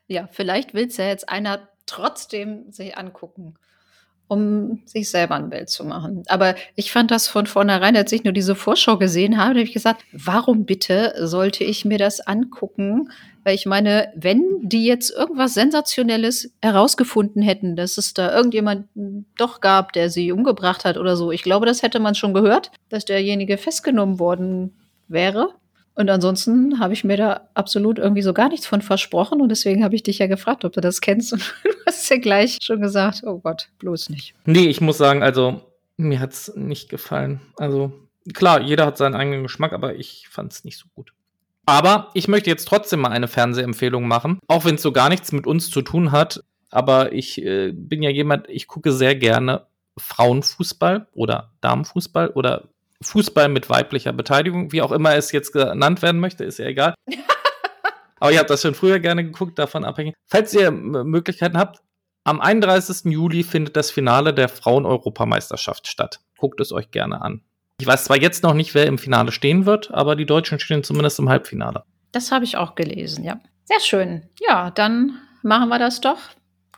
[0.09, 3.55] Ja, vielleicht will es ja jetzt einer trotzdem sich angucken.
[4.31, 6.23] um sich selber ein Bild zu machen.
[6.29, 9.73] Aber ich fand das von vornherein, als ich nur diese Vorschau gesehen habe, habe ich
[9.73, 13.11] gesagt, warum bitte sollte ich mir das angucken?
[13.43, 19.63] Weil ich meine, wenn die jetzt irgendwas Sensationelles herausgefunden hätten, dass es da irgendjemanden doch
[19.63, 23.07] gab, der sie umgebracht hat oder so, ich glaube, das hätte man schon gehört, dass
[23.07, 24.77] derjenige festgenommen worden
[25.09, 25.55] wäre.
[25.99, 29.41] Und ansonsten habe ich mir da absolut irgendwie so gar nichts von versprochen.
[29.41, 31.33] Und deswegen habe ich dich ja gefragt, ob du das kennst.
[31.35, 34.33] Und du hast ja gleich schon gesagt, oh Gott, bloß nicht.
[34.45, 35.61] Nee, ich muss sagen, also
[35.97, 37.41] mir hat es nicht gefallen.
[37.57, 37.93] Also
[38.33, 41.13] klar, jeder hat seinen eigenen Geschmack, aber ich fand es nicht so gut.
[41.67, 45.33] Aber ich möchte jetzt trotzdem mal eine Fernsehempfehlung machen, auch wenn es so gar nichts
[45.33, 46.45] mit uns zu tun hat.
[46.71, 52.69] Aber ich äh, bin ja jemand, ich gucke sehr gerne Frauenfußball oder Damenfußball oder
[53.05, 56.95] Fußball mit weiblicher Beteiligung, wie auch immer es jetzt genannt werden möchte, ist ja egal.
[58.21, 60.15] Aber ihr habt das schon früher gerne geguckt, davon abhängig.
[60.27, 61.81] Falls ihr Möglichkeiten habt,
[62.25, 63.13] am 31.
[63.13, 66.21] Juli findet das Finale der Frauen-Europameisterschaft statt.
[66.37, 67.43] Guckt es euch gerne an.
[67.81, 70.83] Ich weiß zwar jetzt noch nicht, wer im Finale stehen wird, aber die Deutschen stehen
[70.83, 71.85] zumindest im Halbfinale.
[72.11, 73.41] Das habe ich auch gelesen, ja.
[73.65, 74.29] Sehr schön.
[74.41, 76.19] Ja, dann machen wir das doch.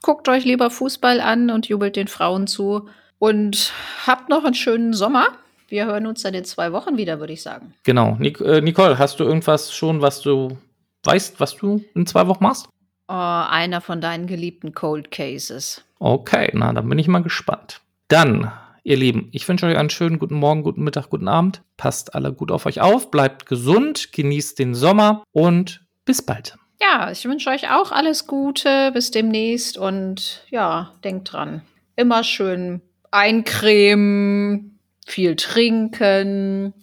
[0.02, 2.88] Guckt euch lieber Fußball an und jubelt den Frauen zu.
[3.18, 3.72] Und
[4.06, 5.28] habt noch einen schönen Sommer.
[5.70, 7.74] Wir hören uns dann in zwei Wochen wieder, würde ich sagen.
[7.84, 8.16] Genau.
[8.18, 10.58] Nic äh, Nicole, hast du irgendwas schon, was du
[11.04, 12.68] weißt, was du in zwei Wochen machst?
[13.08, 15.84] Oh, einer von deinen geliebten Cold Cases.
[16.00, 17.82] Okay, na, dann bin ich mal gespannt.
[18.08, 18.50] Dann,
[18.82, 21.62] ihr Lieben, ich wünsche euch einen schönen guten Morgen, guten Mittag, guten Abend.
[21.76, 26.56] Passt alle gut auf euch auf, bleibt gesund, genießt den Sommer und bis bald.
[26.80, 31.62] Ja, ich wünsche euch auch alles Gute, bis demnächst und ja, denkt dran.
[31.94, 32.80] Immer schön
[33.12, 34.69] eincremen,
[35.06, 36.74] viel trinken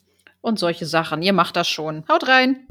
[0.41, 1.21] und solche Sachen.
[1.21, 2.03] Ihr macht das schon.
[2.09, 2.67] Haut rein!